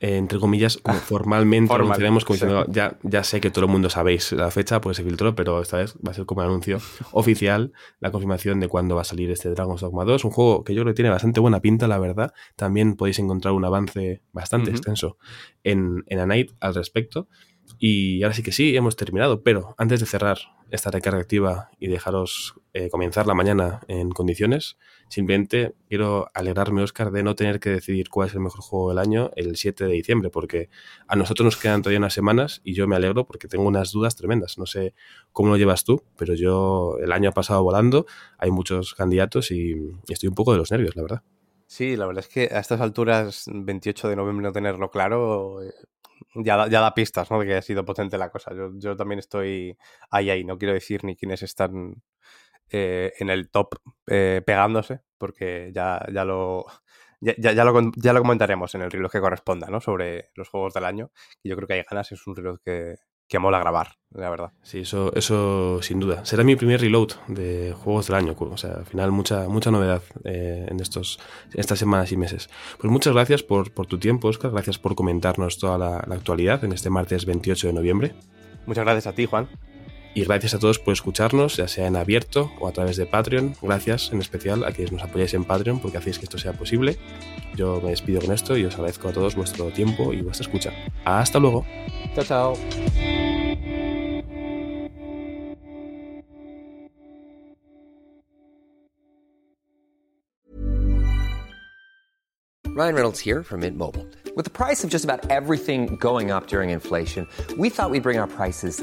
eh, 0.00 0.16
entre 0.16 0.38
comillas, 0.38 0.78
como 0.78 0.98
formalmente 0.98 1.68
Formal, 1.68 1.86
anunciaremos 1.88 2.24
como 2.24 2.34
diciendo, 2.34 2.64
ya, 2.68 2.98
ya 3.02 3.22
sé 3.22 3.40
que 3.40 3.50
todo 3.50 3.66
el 3.66 3.70
mundo 3.70 3.90
sabéis 3.90 4.32
la 4.32 4.50
fecha, 4.50 4.80
pues 4.80 4.96
se 4.96 5.04
filtró, 5.04 5.34
pero 5.34 5.60
esta 5.60 5.76
vez 5.76 5.94
va 5.96 6.12
a 6.12 6.14
ser 6.14 6.24
como 6.24 6.40
un 6.40 6.46
anuncio 6.46 6.78
oficial 7.12 7.72
la 8.00 8.10
confirmación 8.10 8.60
de 8.60 8.68
cuándo 8.68 8.94
va 8.94 9.02
a 9.02 9.04
salir 9.04 9.30
este 9.30 9.50
Dragon's 9.50 9.82
Dogma 9.82 10.04
2, 10.04 10.24
un 10.24 10.30
juego 10.30 10.64
que 10.64 10.74
yo 10.74 10.82
creo 10.82 10.94
que 10.94 10.96
tiene 10.96 11.10
bastante 11.10 11.38
buena 11.38 11.60
pinta, 11.60 11.86
la 11.86 11.98
verdad. 11.98 12.32
También 12.56 12.96
podéis 12.96 13.18
encontrar 13.18 13.52
un 13.52 13.64
avance 13.64 14.22
bastante 14.32 14.70
extenso 14.70 15.18
en, 15.62 16.02
en 16.06 16.18
A 16.18 16.26
Night 16.26 16.52
al 16.60 16.74
respecto. 16.74 17.28
Y 17.82 18.22
ahora 18.22 18.34
sí 18.34 18.42
que 18.42 18.52
sí, 18.52 18.76
hemos 18.76 18.94
terminado, 18.94 19.42
pero 19.42 19.74
antes 19.78 20.00
de 20.00 20.06
cerrar 20.06 20.36
esta 20.70 20.90
recarga 20.90 21.18
activa 21.18 21.70
y 21.78 21.88
dejaros 21.88 22.60
eh, 22.74 22.90
comenzar 22.90 23.26
la 23.26 23.32
mañana 23.32 23.80
en 23.88 24.10
condiciones, 24.10 24.76
simplemente 25.08 25.72
quiero 25.88 26.30
alegrarme, 26.34 26.82
Oscar, 26.82 27.10
de 27.10 27.22
no 27.22 27.34
tener 27.36 27.58
que 27.58 27.70
decidir 27.70 28.10
cuál 28.10 28.28
es 28.28 28.34
el 28.34 28.40
mejor 28.40 28.60
juego 28.60 28.90
del 28.90 28.98
año 28.98 29.30
el 29.34 29.56
7 29.56 29.86
de 29.86 29.92
diciembre, 29.94 30.28
porque 30.28 30.68
a 31.08 31.16
nosotros 31.16 31.46
nos 31.46 31.56
quedan 31.56 31.80
todavía 31.80 32.00
unas 32.00 32.12
semanas 32.12 32.60
y 32.64 32.74
yo 32.74 32.86
me 32.86 32.96
alegro 32.96 33.24
porque 33.24 33.48
tengo 33.48 33.64
unas 33.64 33.92
dudas 33.92 34.14
tremendas. 34.14 34.58
No 34.58 34.66
sé 34.66 34.92
cómo 35.32 35.48
lo 35.48 35.56
llevas 35.56 35.82
tú, 35.82 36.04
pero 36.18 36.34
yo 36.34 36.98
el 37.02 37.12
año 37.12 37.30
ha 37.30 37.32
pasado 37.32 37.62
volando, 37.62 38.04
hay 38.36 38.50
muchos 38.50 38.92
candidatos 38.92 39.50
y 39.52 39.74
estoy 40.06 40.28
un 40.28 40.34
poco 40.34 40.52
de 40.52 40.58
los 40.58 40.70
nervios, 40.70 40.96
la 40.96 41.02
verdad. 41.02 41.22
Sí, 41.66 41.96
la 41.96 42.04
verdad 42.04 42.24
es 42.26 42.28
que 42.28 42.54
a 42.54 42.58
estas 42.58 42.82
alturas, 42.82 43.46
28 43.50 44.10
de 44.10 44.16
noviembre, 44.16 44.42
no 44.42 44.52
tenerlo 44.52 44.90
claro, 44.90 45.62
eh, 45.62 45.72
ya 46.34 46.56
da, 46.56 46.68
ya 46.68 46.80
da 46.80 46.94
pistas, 46.94 47.30
¿no? 47.30 47.40
De 47.40 47.46
que 47.46 47.56
ha 47.56 47.62
sido 47.62 47.84
potente 47.84 48.18
la 48.18 48.30
cosa. 48.30 48.54
Yo, 48.54 48.70
yo 48.76 48.96
también 48.96 49.18
estoy 49.18 49.76
ahí, 50.10 50.30
ahí. 50.30 50.44
No 50.44 50.58
quiero 50.58 50.74
decir 50.74 51.04
ni 51.04 51.16
quiénes 51.16 51.42
están 51.42 52.02
eh, 52.70 53.12
en 53.18 53.30
el 53.30 53.50
top 53.50 53.76
eh, 54.06 54.42
pegándose, 54.46 55.00
porque 55.18 55.70
ya, 55.74 56.04
ya 56.12 56.24
lo. 56.24 56.66
Ya, 57.22 57.34
ya, 57.36 57.64
lo, 57.64 57.92
ya 57.96 58.14
lo 58.14 58.20
comentaremos 58.22 58.74
en 58.74 58.82
el 58.82 58.90
reloj 58.90 59.12
que 59.12 59.20
corresponda, 59.20 59.68
¿no? 59.68 59.80
Sobre 59.82 60.30
los 60.36 60.48
juegos 60.48 60.72
del 60.74 60.86
año. 60.86 61.10
Y 61.42 61.50
yo 61.50 61.56
creo 61.56 61.68
que 61.68 61.74
hay 61.74 61.82
ganas, 61.90 62.12
es 62.12 62.26
un 62.26 62.34
reloj 62.36 62.60
que, 62.64 62.96
que 63.30 63.38
mola 63.38 63.60
grabar, 63.60 63.92
la 64.12 64.28
verdad. 64.28 64.50
Sí, 64.62 64.80
eso, 64.80 65.12
eso 65.14 65.80
sin 65.82 66.00
duda. 66.00 66.24
Será 66.24 66.42
mi 66.42 66.56
primer 66.56 66.80
reload 66.80 67.12
de 67.28 67.72
juegos 67.72 68.08
del 68.08 68.16
año. 68.16 68.34
O 68.36 68.56
sea, 68.56 68.72
al 68.72 68.86
final 68.86 69.12
mucha, 69.12 69.48
mucha 69.48 69.70
novedad 69.70 70.02
eh, 70.24 70.66
en, 70.68 70.80
estos, 70.80 71.20
estas 71.54 71.78
semanas 71.78 72.10
y 72.10 72.16
meses. 72.16 72.50
Pues 72.78 72.90
muchas 72.90 73.14
gracias 73.14 73.44
por, 73.44 73.70
por 73.70 73.86
tu 73.86 73.98
tiempo, 73.98 74.26
Oscar. 74.26 74.50
Gracias 74.50 74.80
por 74.80 74.96
comentarnos 74.96 75.58
toda 75.58 75.78
la, 75.78 76.04
la 76.08 76.16
actualidad 76.16 76.64
en 76.64 76.72
este 76.72 76.90
martes 76.90 77.24
28 77.24 77.68
de 77.68 77.72
noviembre. 77.72 78.14
Muchas 78.66 78.82
gracias 78.82 79.06
a 79.06 79.12
ti, 79.12 79.26
Juan. 79.26 79.48
Y 80.12 80.24
gracias 80.24 80.54
a 80.54 80.58
todos 80.58 80.78
por 80.78 80.92
escucharnos, 80.92 81.56
ya 81.56 81.68
sea 81.68 81.86
en 81.86 81.96
abierto 81.96 82.50
o 82.58 82.66
a 82.66 82.72
través 82.72 82.96
de 82.96 83.06
Patreon. 83.06 83.54
Gracias 83.62 84.10
en 84.12 84.20
especial 84.20 84.64
a 84.64 84.72
quienes 84.72 84.92
nos 84.92 85.02
apoyáis 85.02 85.34
en 85.34 85.44
Patreon 85.44 85.78
porque 85.78 85.98
hacéis 85.98 86.18
que 86.18 86.24
esto 86.24 86.38
sea 86.38 86.52
posible. 86.52 86.98
Yo 87.54 87.80
me 87.80 87.90
despido 87.90 88.20
con 88.20 88.32
esto 88.32 88.56
y 88.56 88.64
os 88.64 88.74
agradezco 88.74 89.08
a 89.08 89.12
todos 89.12 89.36
vuestro 89.36 89.66
tiempo 89.66 90.12
y 90.12 90.22
vuestra 90.22 90.44
escucha. 90.46 90.72
Hasta 91.04 91.38
luego. 91.38 91.64
Chao, 92.14 92.24
chao. 92.24 92.54
Ryan 102.80 102.94
Reynolds 102.94 103.20
here 103.20 103.42
from 103.42 103.60
Mint 103.60 103.76
Mobile. 103.76 104.06
With 104.36 104.44
the 104.44 104.50
price 104.50 104.84
of 104.84 104.90
just 104.90 105.04
about 105.04 105.28
everything 105.30 105.96
going 105.96 106.30
up 106.30 106.46
during 106.46 106.70
inflation, 106.70 107.26
we 107.58 107.68
thought 107.68 107.90
we'd 107.90 108.02
bring 108.02 108.18
our 108.18 108.28
prices 108.28 108.82